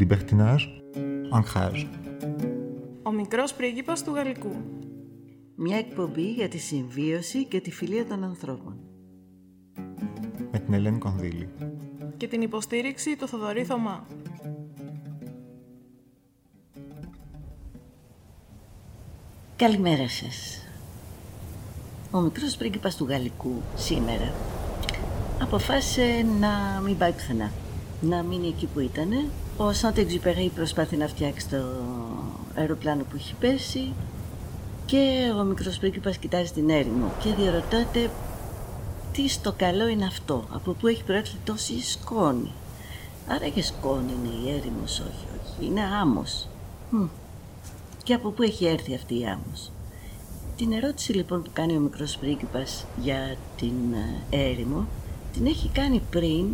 Libertinage, 0.00 0.66
ancrage. 1.30 1.86
Ο 3.02 3.10
μικρός 3.10 3.54
πρίγκιπας 3.54 4.04
του 4.04 4.14
Γαλλικού. 4.14 4.52
Μια 5.54 5.76
εκπομπή 5.76 6.32
για 6.32 6.48
τη 6.48 6.58
συμβίωση 6.58 7.44
και 7.44 7.60
τη 7.60 7.70
φιλία 7.70 8.06
των 8.06 8.24
ανθρώπων. 8.24 8.76
Με 10.52 10.58
την 10.58 10.74
Ελένη 10.74 10.98
Κονδύλη. 10.98 11.48
Και 12.16 12.28
την 12.28 12.42
υποστήριξη 12.42 13.16
του 13.16 13.28
Θοδωρή 13.28 13.64
Θωμά. 13.64 14.06
Καλημέρα 19.56 20.08
σας. 20.08 20.66
Ο 22.10 22.20
μικρός 22.20 22.56
πρίγκιπας 22.56 22.96
του 22.96 23.04
Γαλλικού 23.04 23.62
σήμερα 23.76 24.32
αποφάσισε 25.42 26.26
να 26.40 26.80
μην 26.84 26.98
πάει 26.98 27.12
πουθενά. 27.12 27.52
Να 28.00 28.22
μείνει 28.22 28.48
εκεί 28.48 28.66
που 28.66 28.80
ήταν. 28.80 29.10
Ο 29.62 29.72
Σάντε 29.72 30.00
Εξυπερή 30.00 30.50
προσπάθει 30.54 30.96
να 30.96 31.06
φτιάξει 31.06 31.48
το 31.48 31.56
αεροπλάνο 32.54 33.02
που 33.02 33.16
έχει 33.16 33.34
πέσει 33.40 33.92
και 34.86 35.32
ο 35.38 35.42
μικρός 35.42 35.78
πρίγκιπας 35.78 36.16
κοιτάζει 36.16 36.52
την 36.52 36.70
έρημο 36.70 37.12
και 37.22 37.34
διαρωτάται 37.34 38.10
τι 39.12 39.28
στο 39.28 39.52
καλό 39.56 39.86
είναι 39.88 40.04
αυτό, 40.04 40.44
από 40.52 40.72
πού 40.72 40.86
έχει 40.86 41.04
προέρχεται 41.04 41.38
τόση 41.44 41.82
σκόνη; 41.82 42.52
Άρα 43.28 43.48
και 43.48 43.62
σκόνη 43.62 44.12
είναι 44.12 44.34
η 44.44 44.54
έρημος, 44.54 45.00
όχι, 45.00 45.26
όχι, 45.40 45.66
είναι 45.66 45.82
άμμος. 46.00 46.48
Και 48.02 48.14
από 48.14 48.30
πού 48.30 48.42
έχει 48.42 48.66
έρθει 48.66 48.94
αυτή 48.94 49.18
η 49.18 49.26
άμμος; 49.26 49.70
Την 50.56 50.72
ερώτηση 50.72 51.12
λοιπόν 51.12 51.42
που 51.42 51.50
κάνει 51.52 51.76
ο 51.76 51.80
μικρός 51.80 52.16
πρίγκιπας 52.16 52.86
για 53.02 53.36
την 53.56 53.92
ε, 54.30 54.36
έρημο 54.50 54.86
την 55.32 55.46
έχει 55.46 55.68
κάνει 55.68 56.02
πριν 56.10 56.46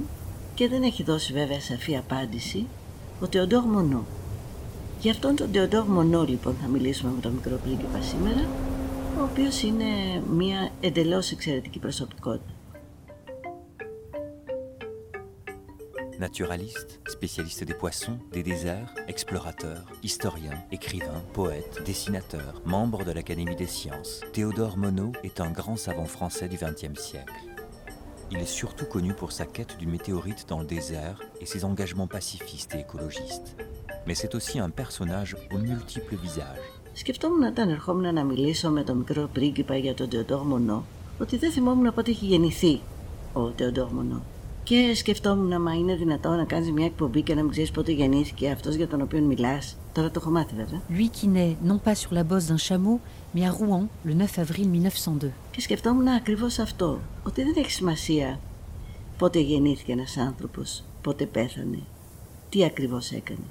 και 0.55 0.69
δεν 0.69 0.83
έχει 0.83 1.03
δώσει 1.03 1.33
βέβαια 1.33 1.61
σαφή 1.61 1.97
απάντηση 1.97 2.67
ο 3.22 3.28
Τεοντόρ 3.28 3.64
Μονό. 3.64 4.06
Γι' 5.00 5.10
αυτόν 5.10 5.36
τον 5.36 5.52
Τεοντόρ 5.52 5.86
Μονό 5.86 6.24
λοιπόν 6.24 6.56
θα 6.62 6.68
μιλήσουμε 6.68 7.12
με 7.16 7.22
τον 7.22 7.32
μικρό 7.32 7.60
πρίγκιπα 7.64 8.02
σήμερα 8.02 8.48
ο 9.20 9.24
οποίος 9.24 9.62
είναι 9.62 9.86
μια 10.32 10.72
εντελώς 10.82 11.32
εξαιρετική 11.32 11.80
προσωπικότητα. 11.80 12.54
Naturaliste, 16.30 16.92
spécialiste 17.16 17.64
des 17.66 17.74
poissons, 17.74 18.20
des 18.32 18.44
déserts, 18.44 18.94
explorateur, 19.08 19.80
historien, 20.04 20.56
écrivain, 20.78 21.20
poète, 21.34 21.82
dessinateur, 21.84 22.62
membre 22.64 23.04
de 23.08 23.12
l'Académie 23.12 23.56
des 23.56 23.72
sciences, 23.78 24.22
Théodore 24.32 24.78
Monod 24.78 25.18
est 25.24 25.42
un 25.42 25.50
grand 25.50 25.78
savant 25.86 26.06
français 26.06 26.48
du 26.48 26.58
XXe 26.58 27.00
siècle. 27.10 27.34
Il 28.32 28.38
est 28.38 28.56
surtout 28.62 28.86
connu 28.86 29.14
pour 29.14 29.32
sa 29.32 29.46
quête 29.46 29.78
d'une 29.80 29.92
météorite 29.98 30.46
dans 30.48 30.60
le 30.60 30.66
désert 30.66 31.18
et 31.42 31.46
ses 31.46 31.66
engagements 31.66 32.08
pacifistes 32.08 32.74
et 32.76 32.80
écologistes. 32.80 33.50
Mais 34.08 34.16
c'est 34.16 34.36
aussi 34.36 34.58
un 34.60 34.70
personnage 34.70 35.36
aux 35.54 35.58
multiples 35.58 36.16
visages. 36.16 36.68
Σκεφτόμουν 36.94 37.44
όταν 37.44 37.70
ερχόμουν 37.70 38.14
να 38.14 38.24
μιλήσω 38.24 38.70
με 38.70 38.84
τον 38.84 38.98
μικρό 38.98 39.30
πρίγκιπα 39.34 39.76
για 39.76 39.94
τον 39.94 40.10
Τεοντόρ 40.10 40.42
Μονό 40.42 40.84
ότι 41.20 41.38
δεν 41.38 41.52
θυμόμουν 41.52 41.94
πότε 41.94 42.12
έχει 42.12 42.26
γεννηθεί 42.26 42.82
ο 43.34 43.50
Τεοντόρ 43.50 43.92
Μονό. 43.92 44.22
Και 44.69 44.95
σκεφτόμουν, 44.95 45.63
μα 45.63 45.73
είναι 45.75 45.95
δυνατόν 45.95 46.37
να 46.37 46.45
κάνεις 46.45 46.71
μια 46.71 46.85
εκπομπή 46.85 47.23
και 47.23 47.35
να 47.35 47.43
μην 47.43 47.51
ξέρεις 47.51 47.71
πότε 47.71 47.93
γεννήθηκε 47.93 48.51
αυτός 48.51 48.75
για 48.75 48.89
τον 48.89 49.01
οποίο 49.01 49.21
μιλάς. 49.21 49.77
Τώρα 49.93 50.11
το 50.11 50.21
έχω 50.21 50.31
μάθει 50.31 50.55
βέβαια. 50.55 50.83
Lui 50.91 51.09
qui 51.17 51.29
naît 51.29 51.57
non 51.69 51.79
pas 51.85 51.95
sur 51.95 52.13
la 52.13 52.23
bosse 52.23 52.47
d'un 52.49 52.59
chameau, 52.69 52.99
mais 53.35 53.45
à 53.49 53.53
Rouen 53.59 53.85
le 54.05 54.15
9 54.15 54.39
avril 54.39 54.67
1902. 54.69 55.33
Και 55.51 55.61
σκεφτόμουν 55.61 56.09
ακριβώς 56.09 56.59
αυτό. 56.59 57.01
Ότι 57.23 57.43
δεν 57.43 57.55
έχει 57.57 57.71
σημασία 57.71 58.41
πότε 59.19 59.39
γεννήθηκε 59.39 59.93
ένας 59.93 60.17
άνθρωπος, 60.17 60.85
πότε 61.03 61.27
πέθανε, 61.27 61.79
τι 62.49 62.65
ακριβώς 62.65 63.11
έκανε. 63.11 63.47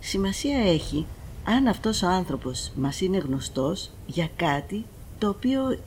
Σημασία 0.00 0.58
έχει 0.58 1.06
αν 1.44 1.66
αυτός 1.66 2.02
ο 2.02 2.08
άνθρωπος 2.08 2.72
μας 2.76 3.00
είναι 3.00 3.18
γνωστός 3.18 3.90
για 4.06 4.28
κάτι 4.36 4.84
το 5.18 5.28
οποίο 5.28 5.78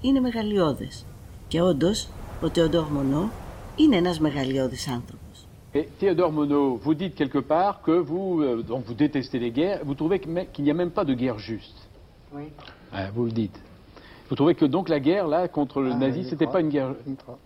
είναι 0.00 0.20
μεγαλειώδες. 0.20 1.04
Και 1.48 1.62
όντως, 1.62 2.08
ο 2.42 2.48
Τεοντόρ 2.48 2.90
Μονό 2.90 3.30
είναι 3.75 3.95
ένας 3.95 4.19
μεγαλειώδης 4.19 4.87
άνθρωπος. 4.87 5.19
Et 5.73 5.89
Théodore 5.99 6.31
Monod, 6.31 6.79
vous 6.85 6.93
dites 6.93 7.15
quelque 7.15 7.39
part 7.53 7.81
que 7.81 7.91
vous, 8.09 8.41
euh, 8.41 8.63
donc 8.63 8.85
vous 8.85 8.93
détestez 8.93 9.39
les 9.39 9.51
guerres, 9.51 9.79
vous 9.83 9.93
trouvez 9.99 10.19
que- 10.19 10.43
qu'il 10.53 10.63
n'y 10.63 10.71
a 10.71 10.73
même 10.83 10.91
pas 10.97 11.03
de 11.03 11.13
guerre 11.13 11.37
juste. 11.49 11.79
Oui. 12.33 12.45
Ouais, 12.93 13.09
vous 13.15 13.25
le 13.25 13.31
dites. 13.31 13.59
Vous 14.29 14.35
trouvez 14.39 14.55
que 14.55 14.63
donc 14.75 14.85
la 14.95 15.01
guerre, 15.01 15.27
là, 15.27 15.39
contre 15.49 15.77
le 15.81 15.91
Ah, 15.91 15.95
nazi, 16.03 16.23
je 16.23 16.29
c'était 16.29 16.45
crois. 16.45 16.53
pas 16.59 16.61
une 16.65 16.69
guerre... 16.75 16.91
Je 17.05 17.13
crois. 17.23 17.37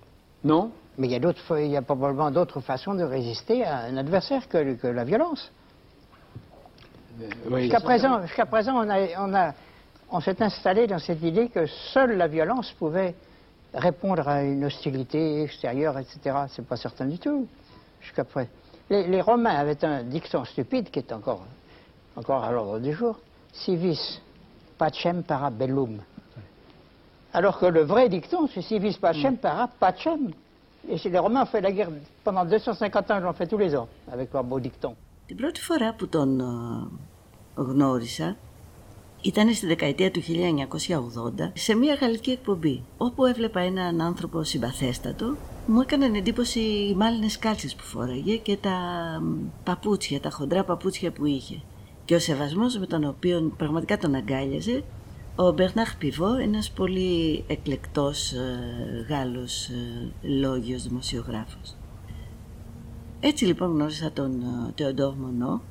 Non 0.51 0.63
Mais 1.00 1.07
il 1.07 1.12
y 1.12 1.16
a, 1.16 1.19
d'autres, 1.19 1.41
fa- 1.50 1.59
il 1.67 1.72
y 1.72 1.75
a 1.75 1.81
probablement 1.81 2.29
d'autres 2.38 2.59
façons 2.72 2.94
de 2.94 3.03
résister 3.17 3.57
à 3.66 3.75
un 3.90 3.97
adversaire 3.97 4.44
que, 4.51 4.59
que 4.81 4.88
la 5.00 5.03
violence. 5.12 5.44
Oui. 7.51 7.62
Jusqu'à 7.63 7.79
présent, 7.81 8.22
jusqu'à 8.28 8.45
présent, 8.45 8.75
on, 8.84 8.90
a, 8.90 8.97
on, 9.25 9.34
a, 9.34 9.53
on 10.12 10.19
s'est 10.22 10.40
installé 10.50 10.88
dans 10.88 11.00
cette 11.00 11.23
idée 11.23 11.47
que 11.50 11.66
seule 11.94 12.13
la 12.23 12.28
violence 12.28 12.72
pouvait 12.81 13.16
répondre 13.73 14.28
à 14.28 14.44
une 14.44 14.66
hostilité 14.66 15.44
extérieure, 15.44 15.97
etc. 15.97 16.19
C'est 16.50 16.66
pas 16.66 16.78
certain 16.78 17.06
du 17.06 17.19
tout. 17.19 17.47
Jusqu'à 18.01 18.23
présent. 18.23 18.50
Les, 18.90 19.07
les 19.07 19.22
Romains 19.22 19.56
avaient 19.56 19.84
un 19.85 20.03
dicton 20.03 20.45
stupide 20.45 20.90
qui 20.90 21.00
est 21.00 21.12
encore, 21.12 21.44
encore 22.16 22.44
à 22.44 22.51
l'ordre 22.51 22.79
du 22.79 22.94
jour. 22.94 23.19
Civis 23.53 24.22
pacem 24.78 25.23
para 25.23 25.50
bellum. 25.50 26.00
Alors 27.34 27.59
que 27.59 27.67
le 27.67 27.81
vrai 27.81 28.09
dicton, 28.09 28.47
c'est 28.53 28.62
civis 28.62 28.97
pacem 28.97 29.38
para 29.38 29.67
pacem. 29.67 30.31
Et 30.88 30.97
chez 30.97 31.09
les 31.09 31.19
Romains 31.19 31.44
ont 31.44 31.45
fait 31.45 31.62
la 31.62 31.72
guerre 31.72 31.90
pendant 32.23 32.45
250 32.45 33.12
ans, 33.12 33.17
ils 33.17 33.23
l'ont 33.23 33.34
fait 33.34 33.47
tous 33.47 33.57
les 33.57 33.75
ans, 33.75 33.88
avec 34.12 34.34
leur 34.34 34.44
beau 34.44 34.59
dicton. 34.59 34.95
Την 35.25 35.38
πρώτη 35.38 35.62
φορά 35.62 35.94
που 35.94 36.07
τον 36.07 36.40
ε, 36.40 36.44
γνώρισα 37.56 38.38
Ήταν 39.24 39.54
στη 39.54 39.66
δεκαετία 39.66 40.10
του 40.10 40.22
1980 40.22 41.50
σε 41.52 41.74
μια 41.74 41.94
γαλλική 41.94 42.30
εκπομπή 42.30 42.82
όπου 42.96 43.24
έβλεπα 43.24 43.60
έναν 43.60 44.00
άνθρωπο 44.00 44.42
συμπαθέστατο 44.42 45.36
μου 45.66 45.80
έκαναν 45.80 46.14
εντύπωση 46.14 46.60
οι 46.60 46.94
μάλινες 46.94 47.38
κάλτσες 47.38 47.74
που 47.74 47.82
φόραγε 47.82 48.36
και 48.36 48.56
τα 48.56 48.78
μ, 49.22 49.34
παπούτσια, 49.64 50.20
τα 50.20 50.30
χοντρά 50.30 50.64
παπούτσια 50.64 51.12
που 51.12 51.26
είχε 51.26 51.60
και 52.04 52.14
ο 52.14 52.18
σεβασμός 52.18 52.78
με 52.78 52.86
τον 52.86 53.04
οποίο 53.04 53.52
πραγματικά 53.56 53.98
τον 53.98 54.14
αγκάλιαζε 54.14 54.84
ο 55.36 55.52
Μπερνάχ 55.52 55.96
Πιβό, 55.96 56.34
ένας 56.34 56.70
πολύ 56.70 57.44
εκλεκτός 57.46 58.32
ε, 58.32 59.06
Γάλλος 59.08 59.68
ε, 59.68 60.12
λόγιος 60.22 60.82
δημοσιογράφος. 60.82 61.76
Έτσι 63.20 63.44
λοιπόν 63.44 63.70
γνώρισα 63.70 64.12
τον 64.12 64.41
ε, 64.42 64.72
Τεοντόρ 64.74 65.14
Μονό, 65.14 65.62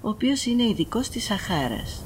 ο 0.00 0.08
οποίος 0.08 0.46
είναι 0.46 0.62
ειδικός 0.62 1.08
της 1.08 1.24
Σαχάρας. 1.24 2.02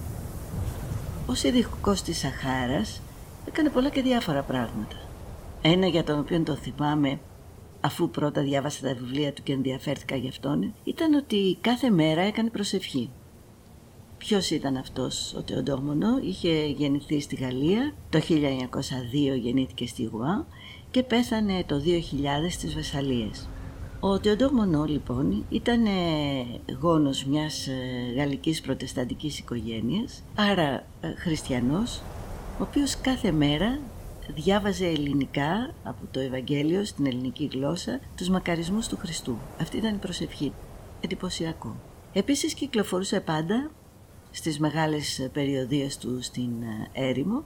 Ως 1.28 1.42
ειδικό 1.42 1.92
της 2.04 2.18
Σαχάρας 2.18 3.02
έκανε 3.48 3.68
πολλά 3.68 3.88
και 3.88 4.02
διάφορα 4.02 4.42
πράγματα. 4.42 4.96
Ένα 5.62 5.86
για 5.86 6.04
τον 6.04 6.18
οποίο 6.18 6.42
το 6.42 6.54
θυμάμαι, 6.54 7.18
αφού 7.80 8.10
πρώτα 8.10 8.42
διάβασα 8.42 8.82
τα 8.82 8.94
βιβλία 8.94 9.32
του 9.32 9.42
και 9.42 9.52
ενδιαφέρθηκα 9.52 10.16
γι' 10.16 10.28
αυτόν, 10.28 10.74
ήταν 10.84 11.14
ότι 11.14 11.58
κάθε 11.60 11.90
μέρα 11.90 12.20
έκανε 12.20 12.50
προσευχή. 12.50 13.10
Ποιος 14.18 14.50
ήταν 14.50 14.76
αυτός 14.76 15.34
ο 15.38 15.42
Τεοντόρ 15.42 15.80
Μονό, 15.80 16.18
είχε 16.22 16.66
γεννηθεί 16.66 17.20
στη 17.20 17.36
Γαλλία, 17.36 17.94
το 18.10 18.20
1902 18.28 19.36
γεννήθηκε 19.40 19.86
στη 19.86 20.02
Γουά 20.04 20.46
και 20.90 21.02
πέθανε 21.02 21.64
το 21.66 21.82
2000 21.84 22.50
στις 22.50 22.74
Βεσσαλίες. 22.74 23.48
Ο 24.08 24.18
Τεοντόρ 24.18 24.52
Μονό 24.52 24.84
λοιπόν 24.84 25.44
ήταν 25.48 25.86
ε, 25.86 25.92
γόνος 26.80 27.24
μιας 27.24 27.66
ε, 27.66 28.12
γαλλικής 28.16 28.60
προτεσταντικής 28.60 29.38
οικογένειας, 29.38 30.22
άρα 30.34 30.86
ε, 31.00 31.14
χριστιανός, 31.16 32.02
ο 32.58 32.62
οποίος 32.62 32.96
κάθε 33.00 33.32
μέρα 33.32 33.78
διάβαζε 34.34 34.86
ελληνικά 34.86 35.74
από 35.82 36.06
το 36.10 36.20
Ευαγγέλιο 36.20 36.84
στην 36.84 37.06
ελληνική 37.06 37.50
γλώσσα 37.52 38.00
τους 38.16 38.28
μακαρισμούς 38.28 38.88
του 38.88 38.96
Χριστού. 38.96 39.38
Αυτή 39.60 39.76
ήταν 39.76 39.94
η 39.94 39.98
προσευχή. 39.98 40.52
Εντυπωσιακό. 41.00 41.76
Επίσης 42.12 42.54
κυκλοφορούσε 42.54 43.20
πάντα 43.20 43.70
στις 44.30 44.58
μεγάλες 44.58 45.18
ε, 45.18 45.28
περιοδίες 45.32 45.98
του 45.98 46.22
στην 46.22 46.50
ε, 46.62 47.08
έρημο 47.08 47.44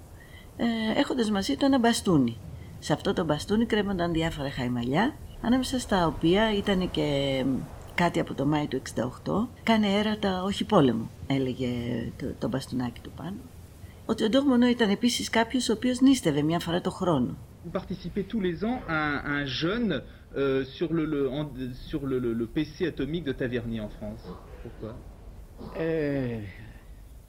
ε, 0.57 0.65
έχοντας 1.01 1.31
μαζί 1.31 1.57
του 1.57 1.65
ένα 1.65 1.79
μπαστούνι. 1.79 2.37
Σε 2.79 2.93
αυτό 2.93 3.13
το 3.13 3.25
μπαστούνι 3.25 3.67
κρέμονταν 3.67 4.13
διάφορα 4.13 4.51
χαϊμαλιά 4.51 5.15
ανάμεσα 5.43 5.79
στα 5.79 6.07
οποία 6.07 6.55
ήταν 6.57 6.91
και 6.91 7.43
μ, 7.47 7.55
κάτι 7.95 8.21
από 8.21 8.35
το 8.35 8.47
Μάη 8.47 8.67
του 8.67 8.83
68 8.97 9.49
«Κάνε 9.63 9.87
έρατα, 9.99 10.43
όχι 10.43 10.65
πόλεμο», 10.65 11.11
έλεγε 11.27 11.69
το, 12.19 12.27
το 12.39 12.49
μπαστούνάκι 12.49 13.01
του 13.01 13.11
πάνω. 13.17 13.37
Ο 14.07 14.15
Τεοντόρ 14.15 14.43
Μονό 14.45 14.67
ήταν 14.69 14.91
επίσης 14.91 15.31
κάποιος 15.31 15.69
ο 15.69 15.73
οποίος 15.73 16.01
νίστευε 16.01 16.43
μια 16.43 16.59
φορά 16.61 16.81
το 16.81 16.91
χρόνο. 16.91 17.37
Vous 17.65 17.79
participez 17.81 18.25
tous 18.33 18.41
les 18.49 18.57
ans 18.71 18.79
à 18.89 18.99
un, 19.13 19.17
à 19.31 19.33
un 19.43 19.47
jeûne 19.63 19.93
euh, 20.37 20.65
sur, 20.77 20.89
le, 20.99 21.05
le- 21.15 21.29
en- 21.39 21.51
sur 21.91 22.01
le, 22.11 22.17
le- 22.25 22.33
le 22.43 22.47
PC 22.57 22.77
atomique 22.93 23.25
de 23.31 23.33
Tavernier 23.41 23.81
en 23.89 23.91
France. 23.99 24.23
Pourquoi; 24.63 24.93
Euh, 25.77 26.39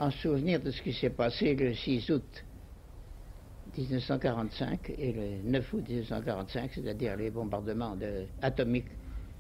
en 0.06 0.10
souvenir 0.24 0.58
de 0.66 0.72
ce 0.76 0.82
qui 0.86 0.94
s'est 1.00 1.16
passé 1.24 1.46
le 1.56 1.74
6 1.74 2.10
août 2.14 2.30
1945 3.78 4.90
et 4.98 5.12
le 5.14 5.50
9 5.50 5.74
août 5.74 5.88
1945, 5.88 6.72
c'est-à-dire 6.74 7.16
les 7.16 7.30
bombardements 7.30 7.96
de- 7.96 8.26
atomiques 8.42 8.90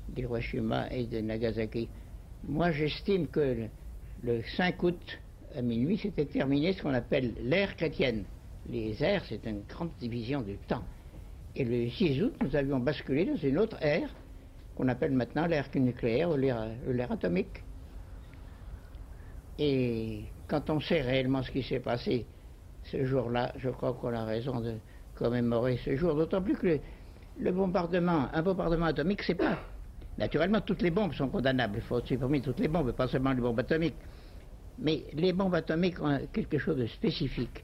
d'Hiroshima 0.09 0.87
et 0.91 1.05
de 1.05 1.19
Nagasaki 1.19 1.89
Moi, 2.43 2.71
j'estime 2.71 3.27
que 3.27 3.39
le, 3.39 3.69
le 4.23 4.41
5 4.57 4.81
août 4.83 5.19
à 5.55 5.61
minuit, 5.61 5.97
c'était 5.97 6.25
terminé 6.25 6.73
ce 6.73 6.81
qu'on 6.81 6.93
appelle 6.93 7.33
l'ère 7.41 7.75
chrétienne. 7.75 8.23
Les 8.69 9.03
ères, 9.03 9.23
c'est 9.25 9.45
une 9.45 9.63
grande 9.63 9.91
division 9.99 10.41
du 10.41 10.57
temps. 10.57 10.83
Et 11.55 11.65
le 11.65 11.89
6 11.89 12.21
août, 12.21 12.33
nous 12.41 12.55
avions 12.55 12.79
basculé 12.79 13.25
dans 13.25 13.35
une 13.35 13.57
autre 13.57 13.77
ère 13.81 14.09
qu'on 14.75 14.87
appelle 14.87 15.11
maintenant 15.11 15.45
l'ère 15.45 15.67
nucléaire 15.75 16.29
ou 16.29 16.37
l'ère 16.37 17.11
atomique. 17.11 17.63
Et 19.59 20.23
quand 20.47 20.69
on 20.69 20.79
sait 20.79 21.01
réellement 21.01 21.43
ce 21.43 21.51
qui 21.51 21.63
s'est 21.63 21.79
passé 21.81 22.25
ce 22.83 23.05
jour-là, 23.05 23.53
je 23.57 23.69
crois 23.69 23.93
qu'on 23.93 24.13
a 24.13 24.25
raison 24.25 24.59
de 24.59 24.75
commémorer 25.15 25.79
ce 25.83 25.95
jour, 25.95 26.15
d'autant 26.15 26.41
plus 26.41 26.55
que 26.55 26.79
le, 27.39 27.51
bombardement, 27.51 28.27
un 28.33 28.41
bombardement 28.41 28.87
atomique, 28.87 29.21
c'est 29.23 29.35
pas. 29.35 29.57
Naturellement, 30.17 30.61
toutes 30.61 30.81
les 30.81 30.91
bombes 30.91 31.13
sont 31.13 31.29
condamnables. 31.29 31.77
Il 31.77 31.83
faut 31.83 32.01
supprimer 32.01 32.41
toutes 32.41 32.59
les 32.59 32.67
bombes, 32.67 32.91
pas 32.91 33.07
seulement 33.07 33.31
les 33.31 33.41
bombes 33.41 33.59
atomiques. 33.59 33.95
Mais 34.79 35.03
les 35.13 35.31
bombes 35.31 35.55
atomiques 35.55 36.01
ont 36.01 36.19
quelque 36.33 36.57
chose 36.57 36.77
de 36.77 36.87
spécifique. 36.87 37.63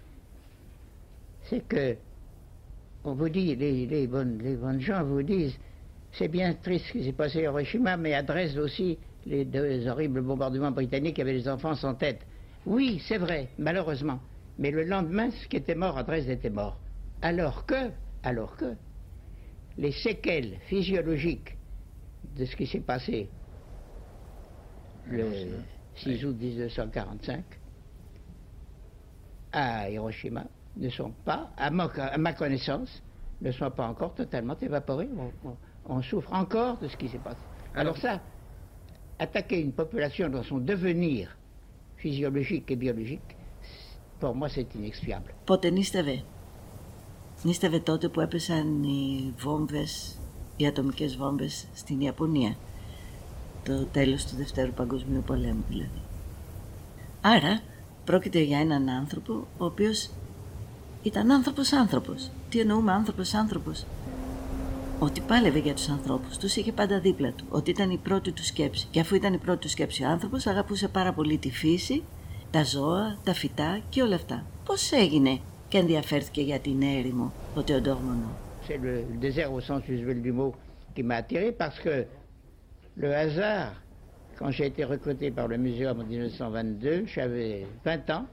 C'est 1.44 1.68
que, 1.68 1.96
on 3.04 3.14
vous 3.14 3.30
dit, 3.30 3.56
les, 3.56 4.08
bonnes, 4.08 4.80
gens 4.80 5.04
vous 5.04 5.24
disent, 5.24 5.58
c'est 6.12 6.28
bien 6.28 6.54
triste 6.54 6.86
ce 6.88 6.92
qui 6.94 7.04
s'est 7.04 7.12
passé 7.12 7.40
à 7.40 7.44
Hiroshima, 7.44 7.98
mais 7.98 8.14
à 8.14 8.24
Dresde 8.24 8.58
aussi, 8.58 8.98
les 9.26 9.46
deux 9.46 9.88
horribles 9.88 10.22
bombardements 10.22 10.72
britanniques 10.72 11.20
avaient 11.20 11.34
les 11.34 11.50
enfants 11.50 11.76
sans 11.76 11.96
tête. 11.96 12.20
Oui, 12.66 13.02
c'est 13.08 13.18
vrai, 13.18 13.50
malheureusement. 13.58 14.20
Mais 14.58 14.72
le 14.72 14.84
lendemain, 14.84 15.30
ce 15.32 15.48
qui 15.48 15.58
était 15.58 15.76
mort 15.76 15.98
à 15.98 16.04
Dresde 16.04 16.30
était 16.30 16.50
mort. 16.50 16.80
Alors 17.22 17.66
que, 17.66 17.92
alors 18.24 18.56
que, 18.58 18.76
les 19.78 19.92
séquelles 19.92 20.58
physiologiques 20.68 21.58
de 22.24 22.46
ce 22.46 22.56
qui 22.56 22.66
s'est 22.66 22.80
passé 22.82 23.30
le 25.06 25.30
6 25.96 26.26
août 26.26 26.36
1945 26.40 27.46
à 29.52 29.90
Hiroshima 29.90 30.46
ne 30.76 30.90
sont 30.90 31.12
pas, 31.12 31.52
à 31.58 31.70
ma, 31.72 31.86
à 31.86 32.18
ma 32.18 32.34
connaissance, 32.34 33.02
ne 33.42 33.52
sont 33.52 33.72
pas 33.72 33.88
encore 33.88 34.14
totalement 34.16 34.58
évaporées. 34.60 35.10
On, 35.16 35.32
on- 35.48 35.58
on 35.90 36.02
souffre 36.02 36.34
encore 36.34 36.80
de 36.80 36.88
ce 36.90 36.98
qui 36.98 37.08
s'est 37.08 37.20
passé. 37.20 37.40
Alors, 37.74 37.98
ça, 37.98 38.22
attaquer 39.20 39.62
une 39.62 39.72
population 39.74 40.28
dans 40.30 40.44
son 40.44 40.58
devenir 40.58 41.38
physiologique 41.96 42.70
et 42.72 42.76
biologique, 42.76 43.37
pour 44.20 44.36
moi 44.36 44.48
c'est 44.50 44.68
inexpiable. 44.76 45.34
Πότε 45.46 45.70
νίστευε; 45.70 46.24
Νίστευε 47.44 47.80
τότε 47.80 48.10
που 48.10 48.22
έπεσαν 48.22 48.84
οι 48.84 49.34
βόμβες, 49.40 50.20
οι 50.56 50.68
ατομικές 50.68 51.18
βόμβες 51.18 51.66
στην 51.74 52.02
Ιαπωνία. 52.02 52.56
Το 53.64 53.86
τέλος 53.86 54.26
του 54.26 54.36
Δευτέρου 54.36 54.72
Παγκοσμίου 54.72 55.24
Πολέμου 55.26 55.64
δηλαδή. 55.70 56.02
Άρα 57.22 57.62
πρόκειται 58.06 58.40
για 58.40 58.60
έναν 58.60 58.90
άνθρωπο 58.90 59.34
ο 59.58 59.66
οποίος 59.66 60.10
ήταν 61.04 61.32
άνθρωπος 61.32 61.74
άνθρωπος. 61.74 62.30
Τι 62.50 62.60
εννοούμε 62.60 62.92
άνθρωπος 62.92 63.34
άνθρωπος; 63.34 63.86
Ότι 65.00 65.22
πάλευε 65.22 65.60
για 65.60 65.74
τους 65.74 65.90
ανθρώπους, 65.90 66.38
τους 66.38 66.56
είχε 66.56 66.72
πάντα 66.72 67.00
δίπλα 67.00 67.32
του. 67.32 67.46
Ότι 67.50 67.70
ήταν 67.70 67.90
η 67.92 67.98
πρώτη 67.98 68.32
του 68.32 68.44
σκέψη. 68.44 68.88
Και 68.92 69.00
αφού 69.00 69.16
ήταν 69.16 69.34
η 69.34 69.38
πρώτη 69.38 69.60
του 69.60 69.70
σκέψη 69.70 70.04
ο 70.04 70.08
άνθρωπος, 70.08 70.48
αγαπούσε 70.48 70.88
πάρα 70.88 71.14
πολύ 71.14 71.38
τη 71.38 71.52
φύση, 71.52 72.04
τα 72.51 72.65
ζώα, 72.65 73.19
τα 73.25 73.35
φυτά 73.35 73.81
και 73.89 74.03
όλα 74.03 74.15
αυτά. 74.15 74.47
Πώς 74.65 74.93
έγινε 74.93 75.41
και 75.69 75.79
ενδιαφέρθηκε 75.79 76.41
για 76.41 76.59
την 76.59 76.83
έρημο 76.83 77.33
ο 77.55 77.63
Τεοντόρ 77.63 77.97
Μονό. 77.97 78.37
C'est 78.69 78.77
le, 78.77 78.95
le 79.13 79.19
désert 79.19 79.53
au 79.53 79.61
sens 79.61 79.83
usuel 79.89 80.23
du 80.23 80.33
mot 80.33 80.55
qui 80.95 81.03
m'a 81.03 81.17
attiré 81.17 81.51
parce 81.53 81.79
que 81.81 82.07
le 82.97 83.15
hasard, 83.15 83.73
quand 84.39 84.51
j'ai 84.51 84.67
été 84.67 84.85
recruté 84.85 85.31
par 85.31 85.49
le 85.49 85.57
muséum 85.57 86.01
en 86.01 86.05
1922, 86.05 87.07
j'avais 87.07 87.67
20 87.85 88.11
ans, 88.11 88.27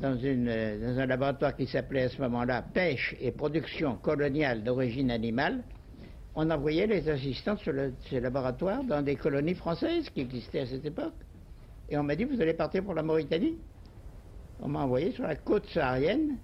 dans, 0.00 0.16
une, 0.16 0.48
euh, 0.48 0.94
dans 0.94 1.00
un 1.00 1.06
laboratoire 1.06 1.54
qui 1.56 1.66
s'appelait 1.66 2.02
à 2.02 2.08
ce 2.08 2.20
moment-là 2.22 2.62
Pêche 2.62 3.14
et 3.20 3.30
production 3.30 3.96
coloniale 3.96 4.62
d'origine 4.62 5.10
animale. 5.10 5.62
On 6.34 6.50
envoyait 6.50 6.86
les 6.86 7.08
assistants 7.08 7.56
sur 7.56 7.72
le, 7.72 7.94
ce 8.10 8.16
laboratoire 8.16 8.84
dans 8.84 9.02
des 9.02 9.16
colonies 9.16 9.54
françaises 9.54 10.10
qui 10.10 10.20
existaient 10.20 10.60
à 10.60 10.66
cette 10.66 10.84
époque. 10.84 11.14
Et 11.91 11.97
on 11.97 12.03
m'a 12.03 12.15
dit, 12.15 12.23
vous 12.23 12.39
allez 12.41 12.53
partir 12.53 12.83
pour 12.85 12.93
la 12.93 13.03
Mauritanie 13.03 13.57
On 14.59 14.69
m'a 14.69 14.79
envoyé 14.79 15.11
sur 15.11 15.23
la 15.23 15.35
côte 15.35 15.67
saharienne, 15.67 16.39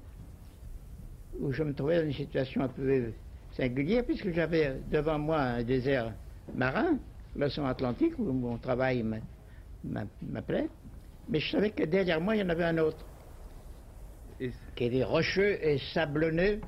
où 1.39 1.53
je 1.53 1.63
me 1.63 1.73
trouvais 1.73 2.01
dans 2.01 2.05
une 2.05 2.13
situation 2.13 2.63
un 2.63 2.67
peu 2.67 3.13
singulière, 3.55 4.05
puisque 4.05 4.29
j'avais 4.33 4.81
devant 4.91 5.17
moi 5.17 5.39
un 5.39 5.63
désert 5.63 6.13
marin, 6.53 6.99
l'océan 7.33 7.65
Atlantique, 7.65 8.19
où 8.19 8.25
mon 8.33 8.57
travail 8.57 9.03
m'a- 9.03 9.21
m'a- 9.85 10.05
m'appelait, 10.21 10.67
mais 11.29 11.39
je 11.39 11.49
savais 11.49 11.71
que 11.71 11.83
derrière 11.83 12.19
moi, 12.19 12.35
il 12.35 12.39
y 12.39 12.43
en 12.43 12.49
avait 12.49 12.65
un 12.65 12.77
autre, 12.79 13.05
Et- 14.41 14.51
qui 14.75 14.83
était 14.83 15.05
rocheux 15.05 15.63
et 15.65 15.77
sablonneux, 15.93 16.59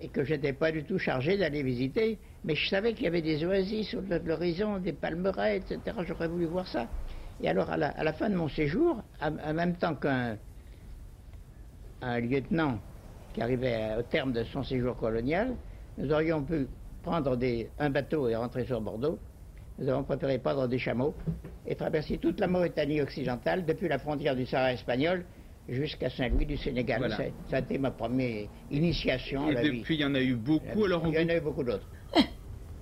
et 0.00 0.08
que 0.08 0.24
je 0.24 0.32
n'étais 0.32 0.54
pas 0.54 0.72
du 0.72 0.84
tout 0.84 0.98
chargé 0.98 1.36
d'aller 1.36 1.62
visiter, 1.62 2.18
mais 2.44 2.54
je 2.54 2.66
savais 2.70 2.94
qu'il 2.94 3.04
y 3.04 3.08
avait 3.08 3.20
des 3.20 3.44
oasis 3.44 3.88
sur 3.88 4.00
le- 4.00 4.18
l'horizon, 4.20 4.78
des 4.78 4.94
palmeraies, 4.94 5.58
etc. 5.58 5.98
J'aurais 6.06 6.28
voulu 6.28 6.46
voir 6.46 6.66
ça. 6.66 6.88
Et 7.41 7.49
alors, 7.49 7.69
à 7.69 7.77
la, 7.77 7.89
à 7.89 8.03
la 8.03 8.13
fin 8.13 8.29
de 8.29 8.35
mon 8.35 8.49
séjour, 8.49 8.91
en 9.21 9.31
en 9.49 9.53
même 9.53 9.75
temps 9.75 9.95
qu'un 9.95 10.37
un 12.01 12.19
lieutenant 12.19 12.79
qui 13.33 13.41
arrivait 13.41 13.75
à- 13.75 13.99
au 13.99 14.03
terme 14.03 14.31
de 14.31 14.43
son 14.53 14.63
séjour 14.63 14.95
colonial, 14.97 15.47
nous 15.97 16.11
aurions 16.11 16.41
pu 16.43 16.67
prendre 17.03 17.35
des- 17.35 17.69
un 17.79 17.89
bateau 17.89 18.21
et 18.29 18.35
rentrer 18.35 18.65
sur 18.65 18.79
Bordeaux. 18.81 19.17
Nous 19.77 19.87
avons 19.89 20.03
préféré 20.03 20.37
prendre 20.39 20.67
des 20.67 20.79
chameaux 20.79 21.13
et 21.67 21.75
traverser 21.75 22.17
toute 22.17 22.39
la 22.39 22.47
Mauritanie 22.47 23.01
occidentale, 23.01 23.65
depuis 23.65 23.87
la 23.89 23.99
frontière 23.99 24.35
du 24.35 24.45
Sahara 24.45 24.71
espagnol 24.73 25.25
jusqu'à 25.67 26.09
Saint-Louis 26.09 26.45
du 26.45 26.57
Sénégal. 26.57 26.99
Voilà. 26.99 27.17
Ça, 27.17 27.23
ça 27.49 27.55
a 27.57 27.59
été 27.59 27.77
ma 27.77 27.91
première 27.91 28.47
initiation 28.71 29.47
à 29.47 29.51
Et 29.51 29.53
la 29.55 29.61
vie. 29.63 29.79
depuis, 29.79 29.95
il 29.95 30.01
y 30.01 30.05
en 30.05 30.15
a 30.15 30.21
eu 30.21 30.35
beaucoup. 30.35 30.83
Alors, 30.85 31.03
on 31.03 31.07
Il 31.11 31.15
y 31.15 31.19
en 31.19 31.25
vous- 31.25 31.31
a 31.31 31.35
eu 31.35 31.41
beaucoup 31.41 31.63
d'autres. 31.63 31.87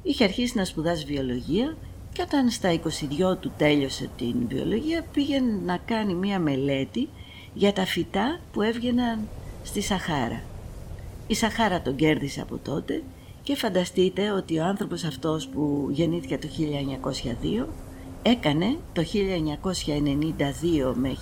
Είχε 0.06 0.24
αρχίσει 0.24 0.58
να 0.58 0.66
σπουδάζει 0.66 1.06
βιολογία 1.06 1.68
και 2.19 2.25
όταν 2.25 2.51
στα 2.51 2.81
22 3.33 3.37
του 3.41 3.53
τέλειωσε 3.57 4.11
την 4.17 4.35
βιολογία 4.49 5.05
πήγε 5.13 5.41
να 5.65 5.77
κάνει 5.77 6.15
μία 6.15 6.39
μελέτη 6.39 7.09
για 7.55 7.73
τα 7.73 7.85
φυτά 7.85 8.41
που 8.53 8.63
έβγαιναν 8.63 9.29
στη 9.63 9.81
Σαχάρα. 9.81 10.43
Η 11.27 11.35
Σαχάρα 11.35 11.83
τον 11.83 11.97
κέρδισε 11.97 12.41
από 12.41 12.59
τότε 12.59 13.03
και 13.43 13.57
φανταστείτε 13.57 14.31
ότι 14.31 14.59
ο 14.59 14.65
άνθρωπος 14.65 15.05
αυτός 15.05 15.49
που 15.49 15.89
γεννήθηκε 15.91 16.39
το 16.39 16.49
1902 17.63 17.67
έκανε 18.23 18.77
το 18.93 19.05
1992 19.13 20.95
με 20.95 21.17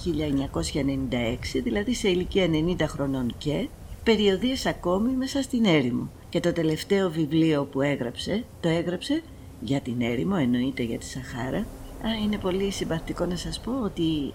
1996, 1.56 1.60
δηλαδή 1.64 1.94
σε 1.94 2.08
ηλικία 2.08 2.46
90 2.78 2.82
χρονών 2.86 3.34
και, 3.38 3.68
περιοδίες 4.04 4.66
ακόμη 4.66 5.10
μέσα 5.10 5.42
στην 5.42 5.64
έρημο. 5.64 6.10
Και 6.28 6.40
το 6.40 6.52
τελευταίο 6.52 7.10
βιβλίο 7.10 7.64
που 7.64 7.80
έγραψε, 7.80 8.44
το 8.60 8.68
έγραψε 8.68 9.22
για 9.60 9.80
την 9.80 10.00
έρημο, 10.00 10.36
εννοείται 10.38 10.82
για 10.82 10.98
τη 10.98 11.04
Σαχάρα. 11.04 11.58
Α, 12.02 12.14
είναι 12.24 12.36
πολύ 12.36 12.70
συμπαθητικό 12.70 13.24
να 13.26 13.36
σας 13.36 13.60
πω 13.60 13.72
ότι 13.82 14.32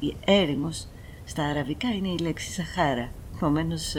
η 0.00 0.16
έρημος 0.24 0.86
στα 1.24 1.44
αραβικά 1.44 1.88
είναι 1.88 2.08
η 2.08 2.18
λέξη 2.18 2.52
Σαχάρα. 2.52 3.10
Επομένως 3.34 3.94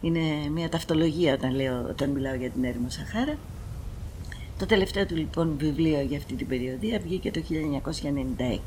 είναι 0.00 0.20
μια 0.52 0.68
ταυτολογία 0.68 1.34
όταν, 1.34 1.54
λέω, 1.54 1.86
όταν 1.88 2.10
μιλάω 2.10 2.34
για 2.34 2.50
την 2.50 2.64
έρημο 2.64 2.88
Σαχάρα. 2.88 3.36
Το 4.58 4.66
τελευταίο 4.66 5.06
του 5.06 5.16
λοιπόν 5.16 5.54
βιβλίο 5.58 6.00
για 6.00 6.18
αυτή 6.18 6.34
την 6.34 6.46
περιοδία 6.46 6.98
βγήκε 6.98 7.30
το 7.30 7.40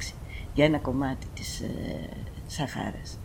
1996 0.09 0.13
για 0.53 0.65
ένα 0.65 0.77
κομμάτι 0.77 1.27
της 1.33 1.59
ε, 1.59 2.09
Σαχάρας. 2.47 3.17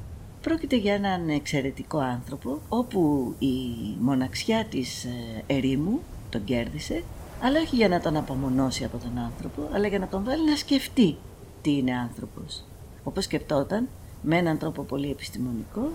Πρόκειται 0.43 0.77
για 0.77 0.95
έναν 0.95 1.29
εξαιρετικό 1.29 1.99
άνθρωπο 1.99 2.61
όπου 2.69 3.35
η 3.39 3.55
μοναξιά 4.01 4.65
της 4.65 5.05
ε, 5.05 5.43
ερήμου 5.47 6.01
τον 6.31 6.45
κέρδισε 6.45 7.03
αλλά 7.43 7.61
όχι 7.61 7.77
για 7.77 7.89
να 7.89 8.01
τον 8.01 8.17
απομονώσει 8.17 8.85
από 8.85 8.99
τον 8.99 9.19
άνθρωπο 9.19 9.69
αλλά 9.73 9.87
για 9.87 9.99
να 9.99 10.07
τον 10.07 10.25
βάλει 10.25 10.51
να 10.51 10.57
σκεφτεί 10.57 11.17
τι 11.63 11.77
είναι 11.77 11.97
άνθρωπος. 11.99 12.65
Όπως 13.05 13.25
σκεφτόταν 13.25 13.89
με 14.23 14.37
έναν 14.37 14.59
τρόπο 14.59 14.83
πολύ 14.83 15.11
επιστημονικό 15.11 15.91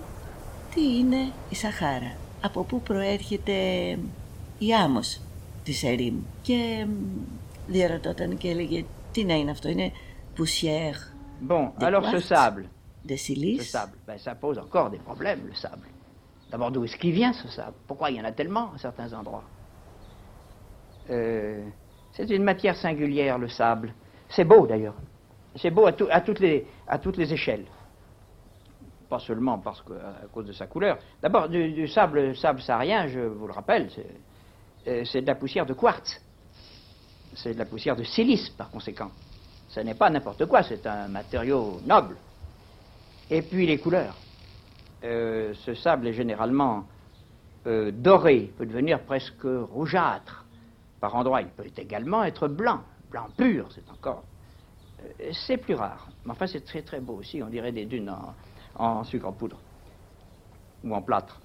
τι 0.73 0.97
είναι 0.97 1.31
η 1.49 1.55
Σαχάρα, 1.55 2.15
από 2.41 2.63
πού 2.63 2.81
προέρχεται 2.81 3.53
η 4.59 4.73
άμμος 4.83 5.19
της 5.63 5.83
ερήμου 5.83 6.25
και 6.41 6.85
μ, 6.87 6.91
διαρωτόταν 7.67 8.37
και 8.37 8.49
έλεγε 8.49 8.85
τι 9.11 9.23
να 9.25 9.33
είναι 9.33 9.51
αυτό, 9.51 9.69
είναι 9.69 9.91
poussière 10.37 10.95
Bon, 11.49 11.71
Des 11.79 11.85
alors 11.87 12.05
ce 12.05 12.11
quartz 12.11 12.27
sable, 12.33 12.63
de 13.09 13.15
ce 13.15 13.23
silice. 13.25 13.69
sable, 13.77 13.97
ben, 14.07 14.17
ça 14.25 14.33
pose 14.43 14.57
encore 14.65 14.89
des 14.95 15.01
problèmes, 15.09 15.41
le 15.51 15.55
sable. 15.65 15.87
D'abord, 16.51 16.69
d'où 16.73 16.81
est-ce 16.85 16.97
qu'il 17.01 17.13
vient 17.19 17.33
ce 17.41 17.47
sable; 17.57 17.77
Pourquoi 17.89 18.07
il 18.11 18.15
y 18.17 18.21
en 18.23 18.27
a 18.31 18.35
tellement 18.39 18.67
à 18.75 18.77
certains 18.87 19.11
endroits; 19.19 19.45
Euh, 21.09 21.63
C'est 22.13 22.29
une 22.29 22.43
matière 22.43 22.75
singulière, 22.75 23.37
le 23.37 23.47
sable. 23.47 23.93
C'est 24.29 24.43
beau 24.43 24.67
d'ailleurs. 24.67 24.95
C'est 25.55 25.71
beau 25.71 25.85
à, 25.85 25.93
tout- 25.93 26.07
à 26.09 26.21
toutes 26.21 26.39
les, 26.39 27.33
échelles. 27.33 27.65
Pas 29.09 29.19
seulement 29.19 29.59
parce 29.59 29.81
que, 29.81 29.93
à 29.93 30.27
cause 30.31 30.45
de 30.45 30.53
sa 30.53 30.67
couleur. 30.67 30.97
D'abord, 31.21 31.49
du, 31.49 31.71
du 31.71 31.87
sable, 31.87 32.35
sable 32.35 32.61
saharien, 32.61 33.07
je 33.07 33.19
vous 33.19 33.47
le 33.47 33.53
rappelle, 33.53 33.89
c'est 33.93 34.05
euh, 34.87 35.05
c'est 35.05 35.21
de 35.21 35.27
la 35.27 35.35
poussière 35.35 35.65
de 35.65 35.73
quartz. 35.73 36.19
C'est 37.35 37.53
de 37.53 37.59
la 37.59 37.65
poussière 37.65 37.95
de 37.95 38.03
silice, 38.03 38.49
par 38.49 38.69
conséquent. 38.71 39.11
Ce 39.69 39.79
n'est 39.79 39.93
pas 39.93 40.09
n'importe 40.09 40.45
quoi, 40.47 40.63
c'est 40.63 40.85
un 40.87 41.07
matériau 41.07 41.79
noble. 41.85 42.15
Et 43.29 43.41
puis 43.41 43.65
les 43.67 43.77
couleurs. 43.77 44.15
Euh, 45.03 45.53
ce 45.65 45.73
sable 45.75 46.07
est 46.07 46.13
généralement 46.13 46.85
doré, 47.63 48.51
peut 48.57 48.65
devenir 48.65 49.01
presque 49.01 49.43
rougeâtre. 49.43 50.40
Par 51.01 51.15
endroits, 51.15 51.41
il 51.41 51.49
peut 51.49 51.65
également 51.77 52.23
être 52.23 52.47
blanc, 52.47 52.81
blanc 53.09 53.27
pur, 53.35 53.67
c'est 53.73 53.89
encore. 53.89 54.23
euh, 55.03 55.31
c'est 55.33 55.57
plus 55.57 55.73
rare. 55.73 56.07
Mais 56.25 56.31
enfin, 56.31 56.45
c'est 56.45 56.63
très 56.63 56.83
très 56.83 57.01
beau 57.01 57.15
aussi. 57.15 57.41
On 57.41 57.49
dirait 57.49 57.71
des 57.71 57.85
dunes 57.85 58.15
en, 58.75 59.03
sucre 59.03 59.27
en 59.27 59.33
poudre 59.33 59.57
ou 60.83 60.93
en 60.95 61.01
plâtre. 61.01 61.41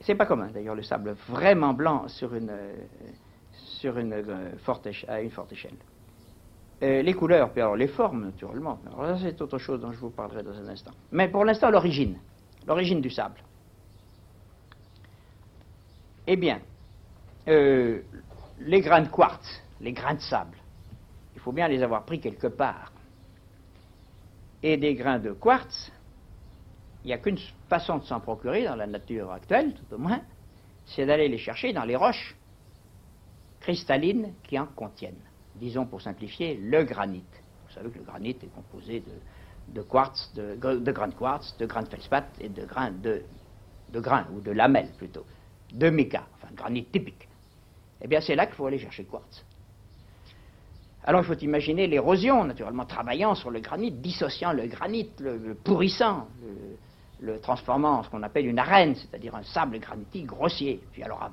C'est 0.00 0.14
pas 0.14 0.26
commun 0.26 0.48
d'ailleurs 0.52 0.74
le 0.74 0.82
sable 0.82 1.16
vraiment 1.28 1.72
blanc 1.72 2.08
sur 2.08 2.34
une, 2.34 2.50
euh, 2.50 2.74
euh, 3.84 4.52
forte 4.58 4.86
à 5.08 5.20
une 5.22 5.30
forte 5.30 5.52
échelle. 5.52 5.76
Les 6.82 7.14
couleurs, 7.14 7.52
puis 7.52 7.62
alors 7.62 7.76
les 7.76 7.86
formes 7.86 8.24
naturellement. 8.24 8.80
Alors 8.92 9.16
c'est 9.20 9.40
autre 9.40 9.56
chose 9.58 9.80
dont 9.80 9.92
je 9.92 9.98
vous 10.00 10.10
parlerai 10.10 10.42
dans 10.42 10.58
un 10.58 10.66
instant. 10.68 10.90
Mais 11.12 11.28
pour 11.28 11.44
l'instant, 11.44 11.70
l'origine, 11.70 12.18
l'origine 12.66 13.00
du 13.00 13.08
sable. 13.08 13.40
Eh 16.26 16.34
bien, 16.34 16.60
les 18.66 18.80
grains 18.80 19.02
de 19.02 19.08
quartz, 19.08 19.62
les 19.80 19.92
grains 19.92 20.14
de 20.14 20.20
sable, 20.20 20.56
il 21.34 21.40
faut 21.40 21.52
bien 21.52 21.68
les 21.68 21.82
avoir 21.82 22.04
pris 22.04 22.20
quelque 22.20 22.46
part. 22.46 22.92
Et 24.62 24.76
des 24.76 24.94
grains 24.94 25.18
de 25.18 25.32
quartz, 25.32 25.90
il 27.04 27.08
n'y 27.08 27.12
a 27.12 27.18
qu'une 27.18 27.38
façon 27.68 27.98
de 27.98 28.04
s'en 28.04 28.20
procurer 28.20 28.64
dans 28.64 28.76
la 28.76 28.86
nature 28.86 29.32
actuelle, 29.32 29.74
tout 29.74 29.94
au 29.94 29.98
moins, 29.98 30.20
c'est 30.86 31.04
d'aller 31.06 31.28
les 31.28 31.38
chercher 31.38 31.72
dans 31.72 31.84
les 31.84 31.96
roches 31.96 32.36
cristallines 33.60 34.34
qui 34.44 34.58
en 34.58 34.66
contiennent. 34.66 35.22
Disons 35.56 35.86
pour 35.86 36.00
simplifier, 36.00 36.54
le 36.54 36.84
granit. 36.84 37.24
Vous 37.66 37.74
savez 37.74 37.90
que 37.90 37.98
le 37.98 38.04
granit 38.04 38.30
est 38.30 38.54
composé 38.54 39.02
de, 39.68 39.82
quartz, 39.82 40.32
de, 40.34 40.56
gr- 40.56 40.82
de 40.82 40.92
grains 40.92 41.08
de 41.08 41.14
quartz, 41.14 41.56
de 41.58 41.66
grains 41.66 41.82
de 41.82 41.88
feldspath 41.88 42.40
et 42.40 42.48
de 42.48 42.64
grains 42.64 42.90
de, 42.92 43.22
de 43.90 44.00
grains, 44.00 44.26
ou 44.32 44.40
de 44.40 44.50
lamelles 44.52 44.92
plutôt, 44.96 45.26
de 45.72 45.90
mica, 45.90 46.26
enfin 46.34 46.52
granit 46.54 46.84
typique. 46.84 47.28
Eh 48.02 48.08
bien, 48.08 48.20
c'est 48.20 48.34
là 48.34 48.46
qu'il 48.46 48.54
faut 48.56 48.66
aller 48.66 48.78
chercher 48.78 49.04
le 49.04 49.08
quartz. 49.08 49.44
Alors, 51.04 51.22
il 51.22 51.24
faut 51.26 51.38
imaginer 51.38 51.86
l'érosion, 51.86 52.44
naturellement, 52.44 52.84
travaillant 52.84 53.34
sur 53.34 53.50
le 53.50 53.60
granit, 53.60 53.90
dissociant 53.90 54.52
le 54.52 54.66
granit, 54.66 55.10
le, 55.20 55.54
pourrissant, 55.54 56.28
le, 57.20 57.40
transformant 57.40 57.98
en 57.98 58.02
ce 58.02 58.10
qu'on 58.10 58.22
appelle 58.22 58.46
une 58.46 58.58
arène, 58.58 58.94
c'est-à-dire 58.94 59.34
un 59.34 59.42
sable 59.42 59.78
granitique 59.78 60.26
grossier. 60.26 60.80
Puis 60.92 61.02
alors, 61.02 61.22
à- 61.22 61.32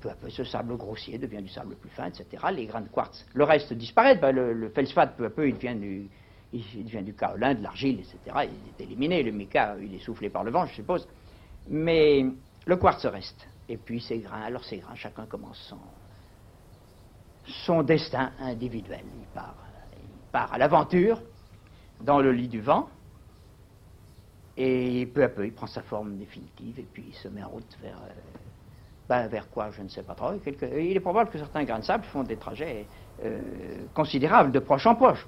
peu 0.00 0.10
à 0.10 0.14
peu, 0.14 0.30
ce 0.30 0.44
sable 0.44 0.76
grossier 0.76 1.18
devient 1.18 1.42
du 1.42 1.48
sable 1.48 1.76
plus 1.76 1.90
fin, 1.90 2.06
etc. 2.06 2.26
Les 2.52 2.64
grains 2.66 2.80
de 2.80 2.88
quartz. 2.88 3.26
Le 3.34 3.44
reste 3.44 3.72
disparaît. 3.74 4.16
Ben, 4.16 4.32
le, 4.32 4.52
le 4.54 4.70
peu 4.70 4.82
à 4.96 5.06
peu, 5.30 5.48
il 5.48 5.54
devient 5.54 5.74
du, 5.74 6.08
il, 6.52 7.14
kaolin, 7.14 7.54
de 7.54 7.62
l'argile, 7.62 8.00
etc. 8.00 8.18
Il 8.44 8.84
est 8.84 8.84
éliminé. 8.84 9.22
Le 9.22 9.30
mica, 9.30 9.76
il 9.80 9.94
est 9.94 9.98
soufflé 10.00 10.30
par 10.30 10.42
le 10.44 10.50
vent, 10.50 10.66
je 10.66 10.74
suppose. 10.74 11.06
Mais 11.68 12.24
le 12.66 12.76
quartz 12.76 13.04
reste. 13.06 13.46
Et 13.69 13.77
puis 13.77 13.99
ces 14.01 14.19
grains, 14.19 14.41
alors 14.41 14.63
ces 14.63 14.77
grains, 14.77 14.95
chacun 14.95 15.25
commence 15.25 15.59
son, 15.69 15.79
son 17.65 17.83
destin 17.83 18.31
individuel. 18.39 19.05
Il 19.21 19.27
part, 19.33 19.55
il 20.03 20.31
part 20.31 20.53
à 20.53 20.57
l'aventure, 20.57 21.21
dans 22.01 22.19
le 22.19 22.31
lit 22.31 22.47
du 22.47 22.61
vent, 22.61 22.89
et 24.57 25.05
peu 25.13 25.23
à 25.23 25.29
peu, 25.29 25.45
il 25.45 25.53
prend 25.53 25.67
sa 25.67 25.81
forme 25.81 26.17
définitive, 26.17 26.79
et 26.79 26.87
puis 26.93 27.05
il 27.09 27.15
se 27.15 27.27
met 27.27 27.43
en 27.43 27.49
route 27.49 27.77
vers, 27.81 27.97
euh, 27.97 28.09
ben, 29.09 29.27
vers 29.27 29.49
quoi, 29.49 29.71
je 29.71 29.81
ne 29.81 29.89
sais 29.89 30.03
pas 30.03 30.15
trop. 30.15 30.33
Et 30.33 30.39
quelque- 30.39 30.65
il 30.79 30.95
est 30.95 31.05
probable 31.09 31.29
que 31.31 31.37
certains 31.37 31.63
grains 31.63 31.79
de 31.79 31.83
sable 31.83 32.03
font 32.05 32.23
des 32.23 32.37
trajets 32.37 32.85
euh, 33.23 33.39
considérables, 33.93 34.51
de 34.51 34.59
proche 34.59 34.85
en 34.85 34.95
proche. 34.95 35.25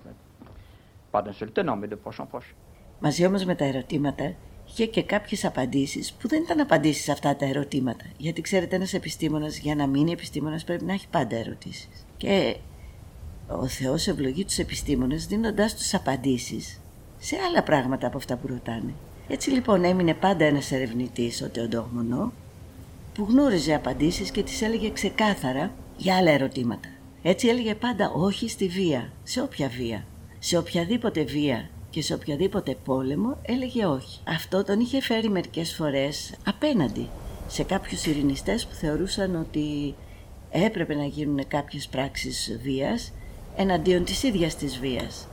Pas 1.12 1.22
d'un 1.22 1.34
seul 1.34 1.52
tenant, 1.52 1.78
mais 1.78 1.88
de 1.88 1.96
proche 1.96 2.20
en 2.20 2.26
proche. 2.26 2.54
Μαζί 3.00 3.26
όμως 3.26 3.46
με 3.46 3.56
τα 3.56 3.66
ερωτήματα 3.66 4.36
είχε 4.69 4.87
και 4.87 5.03
κάποιες 5.03 5.45
απαντήσεις 5.45 6.13
που 6.13 6.29
δεν 6.29 6.43
ήταν 6.43 6.61
απαντήσεις 6.61 7.05
σε 7.05 7.13
αυτά 7.13 7.37
τα 7.37 7.47
ερωτήματα. 7.47 8.05
Γιατί 8.17 8.41
ξέρετε 8.41 8.77
ένας 8.77 8.95
επιστήμονας 8.95 9.59
για 9.59 9.75
να 9.75 9.87
μείνει 9.87 10.13
επιστήμονας 10.13 10.65
πρέπει 10.65 10.85
να 10.85 10.93
έχει 10.93 11.09
πάντα 11.11 11.37
ερωτήσεις. 11.37 12.07
Και 12.17 12.57
ο 13.47 13.67
Θεός 13.67 14.07
ευλογεί 14.09 14.45
τους 14.45 14.59
επιστήμονες 14.59 15.27
δίνοντάς 15.27 15.75
τους 15.75 15.95
απαντήσεις 15.95 16.81
σε 17.19 17.37
άλλα 17.49 17.63
πράγματα 17.63 18.07
από 18.07 18.17
αυτά 18.17 18.37
που 18.37 18.47
ρωτάνε. 18.47 18.95
Έτσι 19.29 19.51
λοιπόν 19.51 19.85
έμεινε 19.85 20.15
πάντα 20.15 20.45
ένας 20.45 20.73
ερευνητής, 20.73 21.43
ο 21.43 21.49
Τεοντόγμονο, 21.49 22.33
που 23.15 23.27
γνώριζε 23.29 23.75
απαντήσεις 23.75 24.31
και 24.31 24.43
τις 24.43 24.63
έλεγε 24.63 24.91
ξεκάθαρα 24.91 25.73
για 25.97 26.17
άλλα 26.17 26.31
ερωτήματα. 26.31 26.89
Έτσι 27.23 27.49
έλεγε 27.49 27.75
πάντα 27.75 28.11
όχι 28.11 28.49
στη 28.49 28.69
βία, 28.69 29.13
σε 29.23 29.41
όποια 29.41 29.69
βία. 29.69 30.05
Σε 30.39 30.57
οποιαδήποτε 30.57 31.23
βία 31.23 31.71
και 31.93 32.03
σε 32.03 32.15
οποιαδήποτε 32.15 32.77
πόλεμο 32.85 33.39
έλεγε 33.43 33.85
όχι. 33.85 34.21
Αυτό 34.29 34.65
τον 34.65 34.81
είχε 34.81 35.01
φέρει 35.01 35.29
μερικές 35.29 35.75
φορές 35.75 36.35
απέναντι 36.47 37.09
σε 37.49 37.63
κάποιους 37.63 38.07
ειρηνιστές 38.07 38.67
που 38.67 38.75
θεωρούσαν 38.75 39.37
ότι 39.37 39.95
έπρεπε 40.51 40.95
να 40.95 41.05
γίνουν 41.05 41.49
κάποιες 41.49 41.89
πράξεις 41.89 42.59
βίας 42.63 43.13
εναντίον 43.57 44.05
της 44.05 44.23
ίδιας 44.23 44.57
της 44.57 44.79
βίας. 44.79 45.29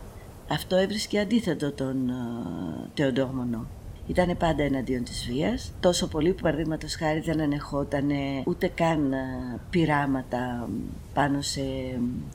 Αυτό 0.48 0.75
έβρισκε 0.75 1.20
αντίθετο 1.20 1.72
τον 1.72 2.10
uh, 2.10 2.89
Τεοντόγμονο. 2.94 3.66
Ήταν 4.08 4.38
πάντα 4.38 4.63
εναντίον 4.63 5.04
της 5.04 5.25
βίας, 5.32 5.72
τόσο 5.80 6.08
πολύ 6.08 6.34
που 6.34 6.42
παραδείγματος 6.42 6.96
χάρη 6.96 7.20
δεν 7.20 7.42
ανεχόταν 7.42 8.10
ούτε 8.46 8.68
καν 8.68 9.13
ε, 9.13 9.18
πειράματα 9.70 10.70
πάνω 11.13 11.42
σε 11.42 11.62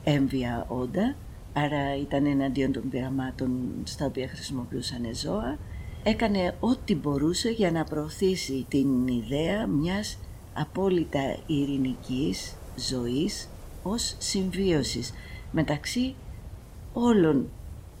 έμβια 0.03 0.65
όντα, 0.67 1.15
άρα 1.57 1.97
ήταν 1.97 2.25
εναντίον 2.25 2.71
των 2.71 2.89
πειραμάτων 2.89 3.51
στα 3.83 4.05
οποία 4.05 4.27
χρησιμοποιούσαν 4.27 5.15
ζώα. 5.15 5.57
Έκανε 6.03 6.55
ό,τι 6.59 6.95
μπορούσε 6.95 7.49
για 7.49 7.71
να 7.71 7.83
προωθήσει 7.83 8.65
την 8.69 9.07
ιδέα 9.07 9.67
μιας 9.67 10.17
απόλυτα 10.53 11.37
ειρηνικής 11.47 12.55
ζωής 12.75 13.49
ως 13.83 14.15
συμβίωσης 14.17 15.13
μεταξύ 15.51 16.15
όλων 16.93 17.49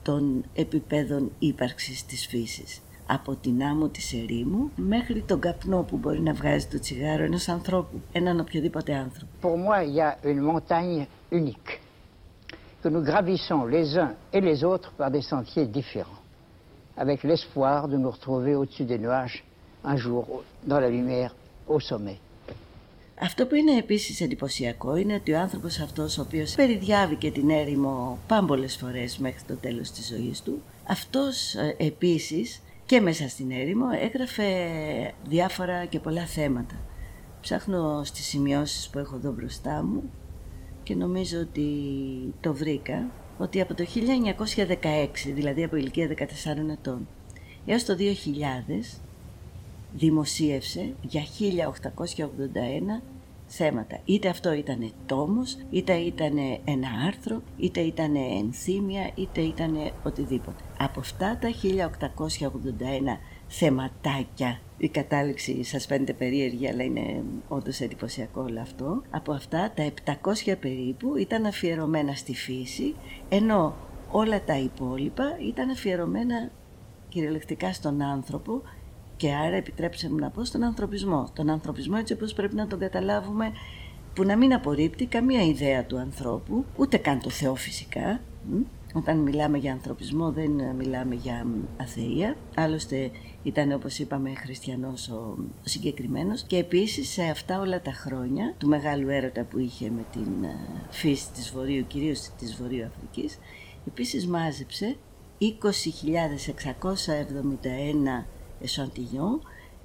των 0.03 0.43
επιπέδων 0.53 1.31
ύπαρξης 1.39 2.05
της 2.05 2.27
φύσης. 2.27 2.79
Από 3.07 3.35
την 3.35 3.63
άμμο 3.63 3.87
της 3.87 4.13
ερήμου 4.13 4.69
μέχρι 4.75 5.21
τον 5.21 5.39
καπνό 5.39 5.81
που 5.81 5.97
μπορεί 5.97 6.21
να 6.21 6.33
βγάζει 6.33 6.65
το 6.65 6.79
τσιγάρο 6.79 7.23
ενός 7.23 7.47
ανθρώπου, 7.47 8.01
έναν 8.11 8.39
οποιοδήποτε 8.39 8.95
άνθρωπο. 8.95 9.31
Pour 9.41 9.57
moi, 9.57 9.83
il 9.83 9.93
y 9.95 10.01
a 10.01 10.17
une 10.31 10.41
montagne 10.51 11.05
unique 11.29 11.84
que 12.85 12.89
nous 12.97 13.05
gravissons 13.13 13.65
les 13.65 13.87
uns 13.97 14.13
et 14.31 14.41
les 14.49 14.63
autres 14.63 14.91
par 14.99 15.09
des 15.09 15.25
sentiers 15.33 15.65
différents, 15.65 16.21
avec 17.03 17.23
l'espoir 17.23 17.87
de 17.87 17.97
nous 17.97 18.11
retrouver 18.11 18.53
au-dessus 18.53 18.87
des 18.93 18.99
nuages 18.99 19.43
un 19.83 19.97
jour 20.03 20.23
dans 20.69 20.79
la 20.79 20.89
lumière 20.97 21.31
au 21.67 21.79
sommet. 21.79 22.19
Αυτό 23.19 23.45
που 23.45 23.55
είναι 23.55 23.77
επίσης 23.77 24.21
εντυπωσιακό 24.21 24.95
είναι 24.95 25.13
ότι 25.13 25.33
ο 25.33 25.39
άνθρωπος 25.39 25.79
αυτός 25.79 26.17
ο 26.17 26.21
οποίος 26.21 26.55
περιδιάβηκε 26.55 27.31
την 27.31 27.49
έρημο 27.49 28.19
πάμπολες 28.27 28.75
φορές 28.75 29.17
μέχρι 29.17 29.43
το 29.47 29.55
τέλος 29.55 29.91
της 29.91 30.07
ζωής 30.07 30.41
του, 30.41 30.61
αυτός 30.87 31.55
ε, 31.55 31.75
επίσης 31.79 32.61
και 32.85 33.01
μέσα 33.01 33.29
στην 33.29 33.51
έρημο 33.51 33.85
έγραφε 34.01 34.45
διάφορα 35.27 35.85
και 35.85 35.99
πολλά 35.99 36.25
θέματα. 36.25 36.75
Ψάχνω 37.41 38.03
στις 38.03 38.25
σημειώσεις 38.25 38.89
που 38.89 38.99
έχω 38.99 39.15
εδώ 39.15 39.31
μπροστά 39.31 39.83
μου 39.83 40.11
και 40.85 40.95
νομίζω 40.95 41.39
ότι 41.39 41.67
το 42.41 42.53
βρήκα 42.53 43.11
ότι 43.37 43.61
από 43.61 43.73
το 43.73 43.85
1916, 43.95 45.07
δηλαδή 45.33 45.63
από 45.63 45.75
ηλικία 45.75 46.07
14 46.07 46.13
ετών, 46.71 47.07
έως 47.65 47.85
το 47.85 47.95
2000 47.99 48.99
δημοσίευσε 49.93 50.93
για 51.01 51.21
1881 52.99 53.01
θέματα. 53.47 53.99
Είτε 54.05 54.29
αυτό 54.29 54.53
ήταν 54.53 54.91
τόμος, 55.05 55.57
είτε 55.69 55.93
ήταν 55.93 56.37
ένα 56.65 56.87
άρθρο, 57.07 57.41
είτε 57.57 57.79
ήταν 57.79 58.15
ενθύμια, 58.15 59.11
είτε 59.15 59.41
ήταν 59.41 59.91
οτιδήποτε. 60.03 60.63
Από 60.77 60.99
αυτά 60.99 61.37
τα 61.41 61.49
1881 61.51 63.19
θεματάκια, 63.47 64.59
η 64.77 64.89
κατάληξη 64.89 65.63
σας 65.63 65.85
φαίνεται 65.85 66.13
περίεργη, 66.13 66.67
αλλά 66.67 66.83
είναι 66.83 67.23
όντως 67.47 67.79
εντυπωσιακό 67.79 68.41
όλο 68.41 68.61
αυτό. 68.61 69.01
Από 69.09 69.33
αυτά 69.33 69.71
τα 69.75 69.91
700 70.45 70.55
περίπου 70.59 71.15
ήταν 71.17 71.45
αφιερωμένα 71.45 72.13
στη 72.13 72.35
φύση, 72.35 72.95
ενώ 73.29 73.75
όλα 74.11 74.43
τα 74.43 74.57
υπόλοιπα 74.57 75.37
ήταν 75.47 75.69
αφιερωμένα 75.69 76.51
κυριολεκτικά 77.09 77.73
στον 77.73 78.01
άνθρωπο 78.01 78.61
και 79.17 79.33
άρα 79.33 79.55
επιτρέψτε 79.55 80.09
μου 80.09 80.15
να 80.15 80.29
πω 80.29 80.45
στον 80.45 80.63
ανθρωπισμό. 80.63 81.29
Τον 81.33 81.49
ανθρωπισμό 81.49 81.95
έτσι 81.99 82.13
όπως 82.13 82.33
πρέπει 82.33 82.55
να 82.55 82.67
τον 82.67 82.79
καταλάβουμε 82.79 83.51
που 84.13 84.23
να 84.23 84.37
μην 84.37 84.53
απορρίπτει 84.53 85.05
καμία 85.05 85.41
ιδέα 85.41 85.85
του 85.85 85.97
ανθρώπου, 85.97 86.65
ούτε 86.77 86.97
καν 86.97 87.19
το 87.19 87.29
Θεό 87.29 87.55
φυσικά. 87.55 88.19
Μ. 88.95 88.97
Όταν 88.97 89.17
μιλάμε 89.17 89.57
για 89.57 89.71
ανθρωπισμό 89.71 90.31
δεν 90.31 90.51
μιλάμε 90.77 91.15
για 91.15 91.45
μ, 91.45 91.81
αθεία. 91.81 92.35
Άλλωστε 92.55 93.11
ήταν 93.43 93.71
όπως 93.71 93.99
είπαμε 93.99 94.33
χριστιανός 94.35 95.09
ο, 95.09 95.35
ο 95.39 95.67
συγκεκριμένος 95.67 96.43
και 96.43 96.57
επίσης 96.57 97.09
σε 97.09 97.23
αυτά 97.23 97.59
όλα 97.59 97.81
τα 97.81 97.91
χρόνια 97.91 98.53
του 98.57 98.67
μεγάλου 98.67 99.09
έρωτα 99.09 99.43
που 99.43 99.59
είχε 99.59 99.89
με 99.89 100.05
την 100.11 100.43
ε, 100.43 100.55
φύση 100.89 101.31
της 101.31 101.51
Βορείου, 101.51 101.87
κυρίως 101.87 102.29
της 102.37 102.55
Βορείου 102.55 102.85
Αφρικής, 102.85 103.39
Επίσης 103.87 104.27
μάζεψε 104.27 104.95
20.671 105.41 105.45
εσαντιγιόν 108.61 109.41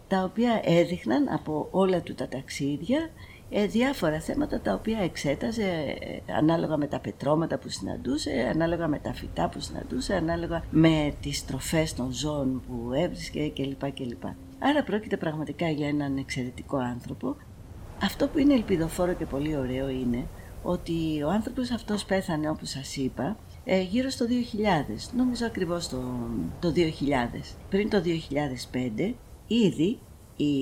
τα 0.09 0.23
οποία 0.23 0.61
έδειχναν 0.65 1.29
από 1.29 1.69
όλα 1.71 2.01
του 2.01 2.15
τα 2.15 2.29
ταξίδια 2.29 2.99
ε, 2.99 3.11
διάφορα 3.51 4.21
θέματα 4.21 4.61
τα 4.61 4.75
οποία 4.75 4.99
εξέταζε 4.99 5.97
ε, 6.01 6.33
ανάλογα 6.33 6.77
με 6.77 6.87
τα 6.87 7.01
πετρώματα 7.01 7.59
που 7.59 7.69
συναντούσε, 7.69 8.51
ανάλογα 8.55 8.89
με 8.89 8.99
τα 8.99 9.13
φυτά 9.13 9.49
που 9.49 9.61
συναντούσε, 9.61 10.15
ανάλογα 10.15 10.65
με 10.71 11.15
τις 11.21 11.45
τροφές 11.45 11.95
των 11.95 12.13
ζώων 12.13 12.63
που 12.67 12.93
έβρισκε 12.93 13.49
κλπ. 13.49 13.93
κλπ. 13.93 14.23
Άρα 14.59 14.83
πρόκειται 14.83 15.17
πραγματικά 15.17 15.69
για 15.69 15.89
έναν 15.89 16.17
εξαιρετικό 16.17 16.77
άνθρωπο. 16.77 17.37
Αυτό 18.03 18.29
που 18.29 18.39
είναι 18.39 18.55
ελπιδοφόρο 18.55 19.13
και 19.13 19.27
πολύ 19.27 19.57
ωραίο 19.57 19.89
είναι 19.89 20.27
ότι 20.63 21.23
ο 21.23 21.31
άνθρωπος 21.31 21.71
αυτός 21.71 22.05
πέθανε 22.05 22.51
όπως 22.51 22.71
σας 22.71 22.97
είπα 22.97 23.37
ε, 23.65 23.81
γύρω 23.81 24.11
στο 24.11 24.27
2000, 24.27 24.29
νομίζω 25.17 25.47
ακριβώς 25.47 25.89
το, 25.89 26.03
το 26.61 26.73
2000. 26.77 26.81
Πριν 27.71 27.91
το 27.91 28.03
2005 28.99 29.13
ήδη 29.47 29.99
η 30.37 30.53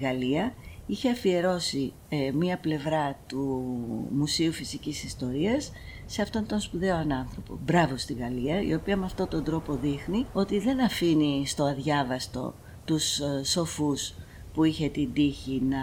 Γαλλία 0.00 0.54
είχε 0.88 1.10
αφιερώσει 1.10 1.92
ε, 2.08 2.30
μία 2.32 2.58
πλευρά 2.58 3.18
του 3.26 3.64
Μουσείου 4.10 4.52
Φυσικής 4.52 5.04
Ιστορίας 5.04 5.72
σε 6.06 6.22
αυτόν 6.22 6.46
τον 6.46 6.60
σπουδαίο 6.60 6.96
άνθρωπο. 6.96 7.58
Μπράβο 7.64 7.96
στη 7.96 8.12
Γαλλία, 8.12 8.62
η 8.62 8.74
οποία 8.74 8.96
με 8.96 9.04
αυτόν 9.04 9.28
τον 9.28 9.44
τρόπο 9.44 9.74
δείχνει 9.74 10.26
ότι 10.32 10.58
δεν 10.58 10.80
αφήνει 10.80 11.46
στο 11.46 11.64
αδιάβαστο 11.64 12.54
τους 12.84 13.18
ε, 13.18 13.44
σοφούς 13.44 14.14
που 14.54 14.64
είχε 14.64 14.88
την 14.88 15.12
τύχη 15.12 15.62
να 15.68 15.78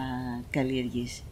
καλλιεργήσει. 0.50 1.24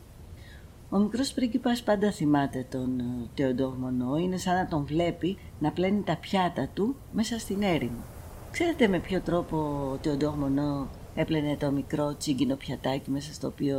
Ο 0.89 0.97
μικρός 0.97 1.33
πρίγκιπας 1.33 1.83
πάντα 1.83 2.11
θυμάται 2.11 2.65
τον 2.71 2.99
ε, 2.99 3.03
Τεοντόρ 3.33 3.77
Μονό, 3.77 4.17
είναι 4.17 4.37
σαν 4.37 4.55
να 4.55 4.67
τον 4.67 4.85
βλέπει 4.85 5.37
να 5.59 5.71
πλένει 5.71 6.01
τα 6.01 6.15
πιάτα 6.15 6.67
του 6.73 6.95
μέσα 7.11 7.39
στην 7.39 7.61
έρημο. 7.61 8.03
Ξέρετε 8.51 8.87
με 8.87 8.99
ποιο 8.99 9.21
τρόπο 9.21 9.57
ο 9.93 9.97
Τεοντόρ 10.01 10.35
Μονό 10.35 10.87
έπλαινε 11.15 11.55
το 11.57 11.71
μικρό 11.71 12.15
τσίγκινο 12.17 12.55
πιατάκι 12.55 13.09
μέσα 13.09 13.33
στο 13.33 13.47
οποίο 13.47 13.77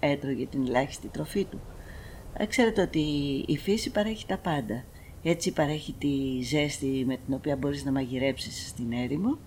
έτρωγε 0.00 0.46
την 0.46 0.66
ελάχιστη 0.66 1.08
τροφή 1.08 1.44
του. 1.44 1.60
Ε, 2.36 2.46
ξέρετε 2.46 2.82
ότι 2.82 3.00
η 3.46 3.56
φύση 3.56 3.90
παρέχει 3.90 4.26
τα 4.26 4.38
πάντα. 4.38 4.84
Έτσι 5.22 5.52
παρέχει 5.52 5.92
τη 5.92 6.42
ζέστη 6.42 7.04
με 7.06 7.16
την 7.26 7.34
οποία 7.34 7.56
μπορείς 7.56 7.84
να 7.84 7.92
μαγειρέψεις 7.92 8.68
στην 8.68 8.92
έρημο. 8.92 9.38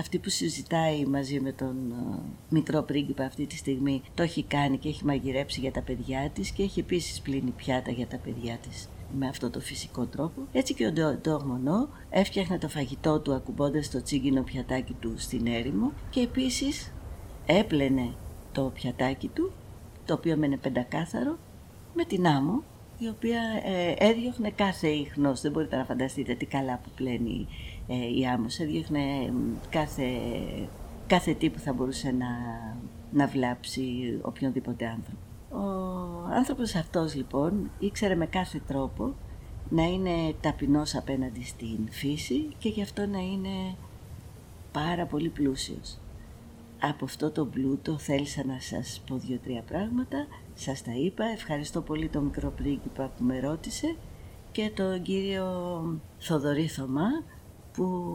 Αυτή 0.00 0.18
που 0.18 0.28
συζητάει 0.28 1.04
μαζί 1.04 1.40
με 1.40 1.52
τον 1.52 1.90
ε, 1.90 2.18
μικρό 2.48 2.82
πρίγκιπα 2.82 3.24
αυτή 3.24 3.46
τη 3.46 3.56
στιγμή 3.56 4.02
το 4.14 4.22
έχει 4.22 4.42
κάνει 4.42 4.78
και 4.78 4.88
έχει 4.88 5.04
μαγειρέψει 5.04 5.60
για 5.60 5.72
τα 5.72 5.82
παιδιά 5.82 6.30
της 6.34 6.50
και 6.50 6.62
έχει 6.62 6.80
επίσης 6.80 7.20
πλύνει 7.20 7.50
πιάτα 7.50 7.90
για 7.90 8.06
τα 8.06 8.16
παιδιά 8.16 8.56
της 8.56 8.88
με 9.18 9.28
αυτό 9.28 9.50
το 9.50 9.60
φυσικό 9.60 10.06
τρόπο. 10.06 10.42
Έτσι 10.52 10.74
και 10.74 10.86
ο 10.86 10.92
Ντορμονό 10.92 11.88
έφτιαχνε 12.10 12.58
το 12.58 12.68
φαγητό 12.68 13.20
του 13.20 13.34
ακουμπώντας 13.34 13.90
το 13.90 14.02
τσίγκινο 14.02 14.42
πιατάκι 14.42 14.92
του 15.00 15.14
στην 15.16 15.46
έρημο 15.46 15.92
και 16.10 16.20
επίσης 16.20 16.92
έπλαινε 17.46 18.14
το 18.52 18.70
πιατάκι 18.74 19.28
του, 19.28 19.52
το 20.04 20.14
οποίο 20.14 20.36
μένε 20.36 20.56
πεντακάθαρο, 20.56 21.38
με 21.94 22.04
την 22.04 22.26
άμμο, 22.26 22.62
η 22.98 23.08
οποία 23.08 23.40
ε, 23.64 23.94
έδιωχνε 23.98 24.50
κάθε 24.50 24.88
ίχνος. 24.88 25.40
Δεν 25.40 25.52
μπορείτε 25.52 25.76
να 25.76 25.84
φανταστείτε 25.84 26.34
τι 26.34 26.46
καλά 26.46 26.80
που 26.82 26.90
πλένει 26.94 27.46
ε, 27.88 28.18
η 28.18 28.26
άμμος. 28.26 28.58
Έδιωχνε 28.58 29.32
κάθε, 29.70 30.04
κάθε 31.06 31.34
τι 31.34 31.50
που 31.50 31.58
θα 31.58 31.72
μπορούσε 31.72 32.10
να, 32.10 32.26
να 33.12 33.26
βλάψει 33.26 34.18
οποιονδήποτε 34.22 34.86
άνθρωπο. 34.86 35.31
Ο 35.52 36.34
άνθρωπος 36.34 36.74
αυτός 36.74 37.14
λοιπόν 37.14 37.70
ήξερε 37.78 38.14
με 38.14 38.26
κάθε 38.26 38.62
τρόπο 38.66 39.14
να 39.68 39.82
είναι 39.82 40.34
ταπεινός 40.40 40.94
απέναντι 40.94 41.44
στην 41.44 41.78
φύση 41.90 42.48
και 42.58 42.68
γι' 42.68 42.82
αυτό 42.82 43.06
να 43.06 43.18
είναι 43.18 43.74
πάρα 44.72 45.06
πολύ 45.06 45.28
πλούσιος. 45.28 45.98
Από 46.80 47.04
αυτό 47.04 47.30
το 47.30 47.46
πλούτο 47.46 47.98
θέλησα 47.98 48.44
να 48.44 48.60
σας 48.60 49.02
πω 49.06 49.16
δύο-τρία 49.16 49.62
πράγματα. 49.62 50.26
Σας 50.54 50.82
τα 50.82 50.92
είπα. 50.92 51.24
Ευχαριστώ 51.24 51.80
πολύ 51.80 52.08
τον 52.08 52.24
μικρό 52.24 52.50
πρίγκιπα 52.50 53.10
που 53.16 53.24
με 53.24 53.40
ρώτησε 53.40 53.96
και 54.52 54.70
τον 54.74 55.02
κύριο 55.02 55.46
Θοδωρή 56.18 56.66
Θωμά 56.66 57.08
που 57.72 58.12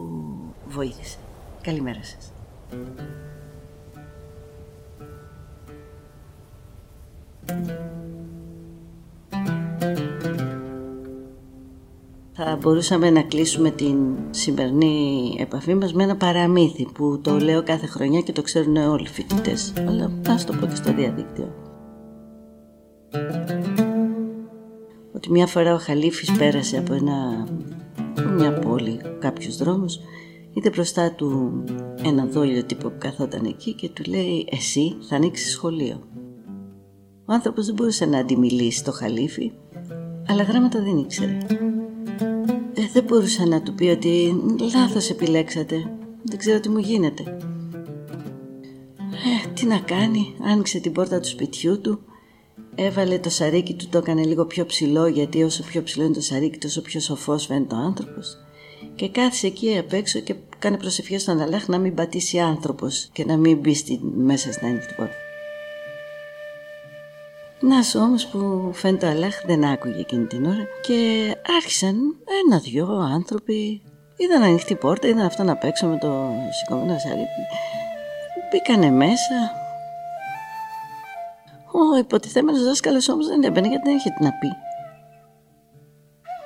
βοήθησε. 0.68 1.18
Καλημέρα 1.62 2.02
σας. 2.02 2.32
Θα 12.32 12.56
μπορούσαμε 12.60 13.10
να 13.10 13.22
κλείσουμε 13.22 13.70
την 13.70 13.96
σημερινή 14.30 15.36
επαφή 15.38 15.74
μας 15.74 15.92
με 15.92 16.02
ένα 16.02 16.16
παραμύθι 16.16 16.86
που 16.94 17.20
το 17.22 17.38
λέω 17.38 17.62
κάθε 17.62 17.86
χρονιά 17.86 18.20
και 18.20 18.32
το 18.32 18.42
ξέρουν 18.42 18.76
όλοι 18.76 19.02
οι 19.02 19.08
φοιτητές. 19.08 19.72
Αλλά 19.76 20.12
ας 20.28 20.44
το 20.44 20.52
πω 20.52 20.66
και 20.66 20.74
στο 20.74 20.94
διαδίκτυο. 20.94 21.54
Ότι 25.14 25.30
μια 25.30 25.46
φορά 25.46 25.74
ο 25.74 25.78
Χαλίφης 25.78 26.32
πέρασε 26.32 26.78
από 26.78 26.94
ένα, 26.94 27.46
μια 28.36 28.52
πόλη, 28.52 29.00
κάποιους 29.18 29.56
δρόμους 29.56 29.98
είδε 30.52 30.70
μπροστά 30.70 31.12
του 31.12 31.64
ένα 32.04 32.26
δόλιο 32.26 32.64
τύπο 32.64 32.88
που 32.88 32.98
καθόταν 32.98 33.44
εκεί 33.44 33.72
και 33.72 33.88
του 33.88 34.02
λέει 34.10 34.48
«Εσύ 34.50 34.96
θα 35.00 35.16
ανοίξεις 35.16 35.52
σχολείο». 35.52 36.00
Ο 37.28 37.32
άνθρωπος 37.32 37.66
δεν 37.66 37.74
μπορούσε 37.74 38.06
να 38.06 38.18
αντιμιλήσει 38.18 38.84
το 38.84 38.92
χαλίφι, 38.92 39.52
αλλά 40.28 40.42
γράμματα 40.42 40.82
δεν 40.82 40.96
ήξερε. 40.96 41.38
Ε, 42.74 42.82
δεν 42.92 43.04
μπορούσε 43.04 43.44
να 43.44 43.62
του 43.62 43.74
πει 43.74 43.84
ότι 43.84 44.34
λάθος 44.74 45.10
επιλέξατε, 45.10 45.90
δεν 46.22 46.38
ξέρω 46.38 46.60
τι 46.60 46.68
μου 46.68 46.78
γίνεται. 46.78 47.22
Ε, 49.00 49.52
τι 49.54 49.66
να 49.66 49.78
κάνει, 49.78 50.34
άνοιξε 50.42 50.78
την 50.78 50.92
πόρτα 50.92 51.20
του 51.20 51.28
σπιτιού 51.28 51.80
του, 51.80 52.00
έβαλε 52.74 53.18
το 53.18 53.30
σαρίκι 53.30 53.74
του, 53.74 53.88
το 53.88 53.98
έκανε 53.98 54.24
λίγο 54.24 54.44
πιο 54.44 54.66
ψηλό 54.66 55.06
γιατί 55.06 55.42
όσο 55.42 55.62
πιο 55.62 55.82
ψηλό 55.82 56.04
είναι 56.04 56.14
το 56.14 56.20
σαρίκι 56.20 56.58
τόσο 56.58 56.82
πιο 56.82 57.00
σοφός 57.00 57.46
φαίνεται 57.46 57.74
ο 57.74 57.78
άνθρωπος 57.78 58.36
και 58.94 59.08
κάθισε 59.08 59.46
εκεί 59.46 59.78
απ' 59.78 59.92
έξω 59.92 60.20
και 60.20 60.34
κάνει 60.58 60.76
προσευχές 60.76 61.22
στον 61.22 61.40
Αλάχ 61.40 61.68
να 61.68 61.78
μην 61.78 61.94
πατήσει 61.94 62.38
άνθρωπος 62.38 63.08
και 63.12 63.24
να 63.24 63.36
μην 63.36 63.58
μπει 63.58 64.00
μέσα 64.14 64.52
στην 64.52 64.66
ανοιχτή 64.66 64.94
πόρτα. 64.96 65.14
Να 67.60 67.82
σου 67.82 68.00
όμως 68.00 68.26
που 68.26 68.70
φαίνεται 68.74 69.06
ο 69.06 69.10
Αλάχ 69.10 69.44
δεν 69.46 69.64
άκουγε 69.64 70.00
εκείνη 70.00 70.26
την 70.26 70.44
ώρα 70.44 70.66
και 70.80 71.34
άρχισαν 71.56 71.96
ένα-δυο 72.44 72.86
άνθρωποι. 72.86 73.82
Είδαν 74.16 74.42
ανοιχτή 74.42 74.74
πόρτα, 74.74 75.08
είδαν 75.08 75.26
αυτό 75.26 75.42
να 75.42 75.56
παίξω 75.56 75.86
με 75.86 75.98
το 75.98 76.30
σηκωμένο 76.50 76.98
σαρίκι 76.98 77.42
μπήκανε 78.50 78.90
μέσα. 78.90 79.52
Ο 81.72 81.96
υποτιθέμενος 81.98 82.64
δάσκαλος 82.64 83.08
όμως 83.08 83.26
δεν 83.26 83.42
έμπαινε 83.42 83.68
γιατί 83.68 83.88
δεν 83.88 83.96
είχε 83.96 84.10
τι 84.10 84.24
να 84.24 84.32
πει. 84.32 84.48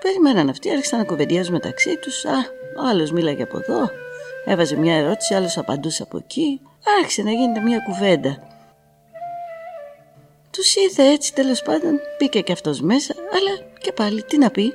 Περιμέναν 0.03 0.49
αυτοί, 0.49 0.71
άρχισαν 0.71 0.99
να 0.99 1.05
κουβεντιάζουν 1.05 1.53
μεταξύ 1.53 1.97
τους. 1.97 2.25
Α, 2.25 2.39
ο 2.83 2.89
άλλος 2.89 3.13
μίλαγε 3.13 3.43
από 3.43 3.59
εδώ 3.59 3.91
Έβαζε 4.45 4.77
μια 4.77 4.95
ερώτηση, 4.95 5.35
άλλος 5.35 5.59
απαντούσε 5.59 6.03
από 6.03 6.17
εκεί 6.17 6.61
Άρχισε 6.99 7.23
να 7.23 7.31
γίνεται 7.31 7.61
μια 7.61 7.79
κουβέντα 7.79 8.39
τους 10.53 10.75
ήρθε 10.75 11.03
έτσι 11.03 11.35
τέλος 11.35 11.63
πάντων, 11.63 12.01
μπήκε 12.19 12.41
και 12.41 12.53
αυτός 12.53 12.81
μέσα, 12.81 13.15
αλλά 13.33 13.71
και 13.79 13.93
πάλι 13.93 14.23
τι 14.23 14.39
να 14.39 14.51
πει. 14.51 14.75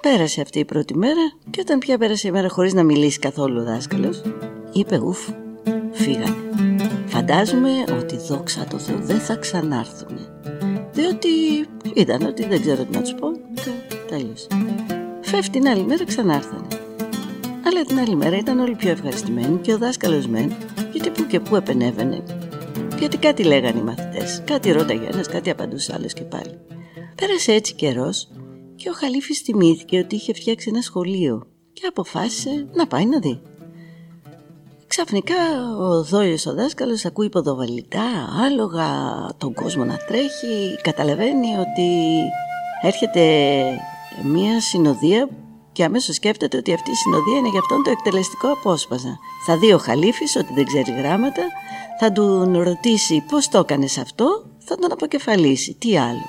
Πέρασε 0.00 0.40
αυτή 0.40 0.58
η 0.58 0.64
πρώτη 0.64 0.96
μέρα 0.96 1.32
και 1.50 1.60
όταν 1.60 1.78
πια 1.78 1.98
πέρασε 1.98 2.28
η 2.28 2.30
μέρα 2.30 2.48
χωρίς 2.48 2.74
να 2.74 2.82
μιλήσει 2.82 3.18
καθόλου 3.18 3.60
ο 3.60 3.64
δάσκαλος, 3.64 4.22
είπε 4.72 4.98
ουφ, 4.98 5.28
φύγανε. 5.92 6.36
Φαντάζομαι 7.06 7.70
ότι 7.98 8.16
δόξα 8.16 8.64
τω 8.70 8.78
Θεώ 8.78 8.96
δεν 8.98 9.20
θα 9.20 9.36
ξανάρθουν. 9.36 10.18
Διότι 10.92 11.28
είδαν 11.94 12.22
ότι 12.22 12.46
δεν 12.46 12.60
ξέρω 12.60 12.84
τι 12.84 12.96
να 12.96 13.02
τους 13.02 13.14
πω 13.14 13.30
και 13.54 13.70
τέλειωσε. 14.08 14.46
Φεύγει 15.20 15.50
την 15.50 15.68
άλλη 15.68 15.82
μέρα 15.82 16.04
ξανάρθανε. 16.04 16.66
Αλλά 17.66 17.84
την 17.84 17.98
άλλη 17.98 18.16
μέρα 18.16 18.36
ήταν 18.36 18.58
όλοι 18.58 18.74
πιο 18.74 18.90
ευχαριστημένοι 18.90 19.58
και 19.58 19.72
ο 19.72 19.78
δάσκαλος 19.78 20.26
μεν, 20.26 20.56
γιατί 20.92 21.10
που 21.10 21.26
και 21.26 21.40
που 21.40 21.56
επενέβαινε 21.56 22.22
γιατί 22.98 23.16
κάτι 23.16 23.42
λέγανε 23.42 23.78
οι 23.78 23.82
μαθητές. 23.82 24.42
Κάτι 24.44 24.72
ρώταγε 24.72 25.06
ένας, 25.12 25.26
κάτι 25.26 25.50
απαντούσε 25.50 25.92
άλλος 25.96 26.12
και 26.12 26.22
πάλι. 26.22 26.58
Πέρασε 27.14 27.52
έτσι 27.52 27.74
καιρός 27.74 28.28
και 28.76 28.88
ο 28.88 28.92
Χαλίφης 28.92 29.40
θυμήθηκε 29.40 29.98
ότι 29.98 30.14
είχε 30.14 30.32
φτιάξει 30.32 30.68
ένα 30.72 30.82
σχολείο 30.82 31.46
και 31.72 31.86
αποφάσισε 31.86 32.68
να 32.72 32.86
πάει 32.86 33.06
να 33.06 33.18
δει. 33.18 33.40
Ξαφνικά 34.86 35.34
ο 35.78 36.02
δόλιος 36.02 36.46
ο 36.46 36.54
δάσκαλος 36.54 37.04
ακούει 37.04 37.28
ποδοβαλικά, 37.28 38.08
άλογα, 38.44 38.88
τον 39.36 39.54
κόσμο 39.54 39.84
να 39.84 39.96
τρέχει, 39.96 40.76
καταλαβαίνει 40.82 41.56
ότι 41.58 42.18
έρχεται 42.82 43.22
μια 44.24 44.60
συνοδεία 44.60 45.28
και 45.72 45.84
αμέσως 45.84 46.14
σκέφτεται 46.14 46.56
ότι 46.56 46.72
αυτή 46.72 46.90
η 46.90 46.94
συνοδεία 46.94 47.38
είναι 47.38 47.48
για 47.48 47.60
αυτόν 47.60 47.82
το 47.82 47.90
εκτελεστικό 47.90 48.48
απόσπασμα. 48.52 49.18
Θα 49.46 49.58
δει 49.58 49.72
ο 49.72 49.78
Χαλίφης 49.78 50.36
ότι 50.36 50.52
δεν 50.54 50.64
ξέρει 50.64 50.90
γράμματα, 50.90 51.42
θα 52.00 52.12
του 52.12 52.62
ρωτήσει 52.62 53.24
πώς 53.30 53.48
το 53.48 53.58
έκανες 53.58 53.98
αυτό, 53.98 54.44
θα 54.58 54.76
τον 54.76 54.92
αποκεφαλίσει, 54.92 55.74
τι 55.74 55.98
άλλο. 55.98 56.26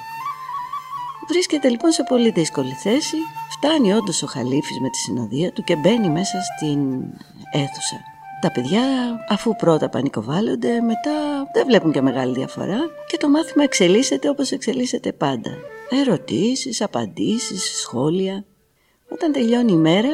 Βρίσκεται 1.27 1.69
λοιπόν 1.69 1.91
σε 1.91 2.03
πολύ 2.03 2.29
δύσκολη 2.29 2.71
θέση. 2.71 3.17
Φτάνει 3.49 3.93
όντως 3.93 4.23
ο 4.23 4.27
Χαλίφης 4.27 4.79
με 4.79 4.89
τη 4.89 4.97
συνοδεία 4.97 5.51
του 5.51 5.63
και 5.63 5.75
μπαίνει 5.75 6.09
μέσα 6.09 6.37
στην 6.41 6.79
αίθουσα. 7.51 7.99
Τα 8.41 8.51
παιδιά 8.51 8.81
αφού 9.29 9.55
πρώτα 9.55 9.89
πανικοβάλλονται 9.89 10.81
μετά 10.81 11.11
δεν 11.53 11.65
βλέπουν 11.65 11.91
και 11.91 12.01
μεγάλη 12.01 12.33
διαφορά 12.33 12.79
και 13.07 13.17
το 13.17 13.29
μάθημα 13.29 13.63
εξελίσσεται 13.63 14.29
όπως 14.29 14.51
εξελίσσεται 14.51 15.11
πάντα. 15.13 15.51
Ερωτήσεις, 15.89 16.81
απαντήσεις, 16.81 17.79
σχόλια. 17.79 18.45
Όταν 19.09 19.31
τελειώνει 19.31 19.71
η 19.71 19.77
μέρα 19.77 20.09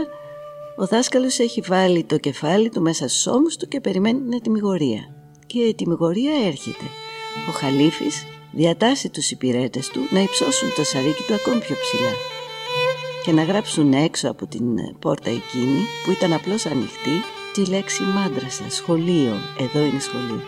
ο 0.77 0.85
δάσκαλος 0.85 1.39
έχει 1.39 1.61
βάλει 1.61 2.03
το 2.03 2.17
κεφάλι 2.17 2.69
του 2.69 2.81
μέσα 2.81 3.07
στους 3.07 3.27
ώμους 3.27 3.57
του 3.57 3.67
και 3.67 3.81
περιμένει 3.81 4.19
την 4.19 4.33
ετοιμιγορία. 4.33 5.14
Και 5.45 5.60
η 5.60 5.67
ετοιμιγορία 5.67 6.34
έρχεται. 6.45 6.86
Ο 7.49 7.51
Χαλίφης 7.51 8.25
διατάσσει 8.51 9.10
τους 9.10 9.31
υπηρέτες 9.31 9.88
του 9.88 9.99
να 10.12 10.19
υψώσουν 10.19 10.73
το 10.75 10.84
σαρίκι 10.84 11.23
του 11.27 11.34
ακόμη 11.34 11.60
πιο 11.60 11.75
ψηλά 11.81 12.13
και 13.25 13.31
να 13.31 13.43
γράψουν 13.43 13.93
έξω 13.93 14.29
από 14.29 14.47
την 14.47 14.63
πόρτα 14.99 15.29
εκείνη 15.29 15.79
που 16.03 16.12
ήταν 16.12 16.34
απλώς 16.34 16.65
ανοιχτή 16.65 17.21
τη 17.53 17.65
λέξη 17.65 18.03
μάντρασα, 18.03 18.63
σχολείο, 18.69 19.34
εδώ 19.60 19.79
είναι 19.79 19.99
σχολείο. 19.99 20.41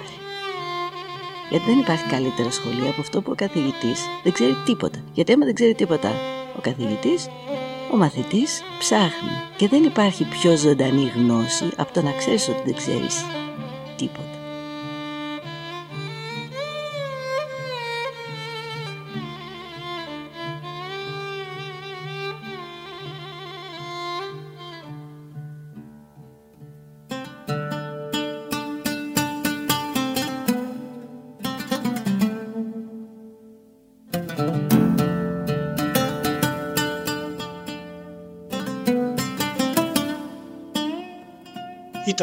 Γιατί 1.50 1.66
δεν 1.66 1.80
υπάρχει 1.80 2.04
καλύτερο 2.10 2.52
σχολείο 2.52 2.90
από 2.90 3.02
αυτό 3.02 3.22
που 3.22 3.32
ο 3.32 3.36
καθηγητής 3.36 4.02
δεν 4.24 4.32
ξέρει 4.32 4.56
τίποτα. 4.66 5.04
Γιατί 5.14 5.34
άμα 5.34 5.46
δεν 5.46 5.56
ξέρει 5.56 5.74
τίποτα 5.74 6.12
ο 6.58 6.62
καθηγητής, 6.62 7.28
ο 7.94 7.98
μαθητής 7.98 8.62
ψάχνει 8.80 9.32
και 9.58 9.68
δεν 9.68 9.84
υπάρχει 9.84 10.24
πιο 10.24 10.56
ζωντανή 10.56 11.12
γνώση 11.16 11.70
από 11.76 11.94
το 11.94 12.02
να 12.02 12.12
ξέρεις 12.12 12.48
ότι 12.48 12.62
δεν 12.66 12.76
ξέρεις 12.76 13.26
τίποτα. 13.96 14.37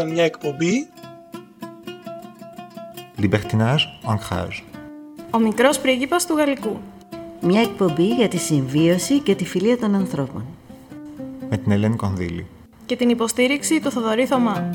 Ήταν 0.05 0.17
μια 0.17 0.25
εκπομπή 0.25 0.89
Libertinage, 3.21 4.11
ancrage. 4.13 4.63
Ο 5.31 5.39
μικρός 5.39 5.79
πρίγκιπας 5.79 6.27
του 6.27 6.35
Γαλλικού. 6.37 6.81
Μια 7.41 7.61
εκπομπή 7.61 8.07
για 8.07 8.29
τη 8.29 8.37
συμβίωση 8.37 9.19
και 9.19 9.35
τη 9.35 9.45
φιλία 9.45 9.79
των 9.79 9.95
ανθρώπων. 9.95 10.45
Με 11.51 11.57
την 11.57 11.73
Ελένη 11.73 11.97
Κονδύλη. 11.97 12.47
Και 12.87 12.97
την 12.97 13.09
υποστήριξη 13.09 13.81
του 13.81 13.91
Θοδωρή 13.91 14.27
Θωμά. 14.27 14.71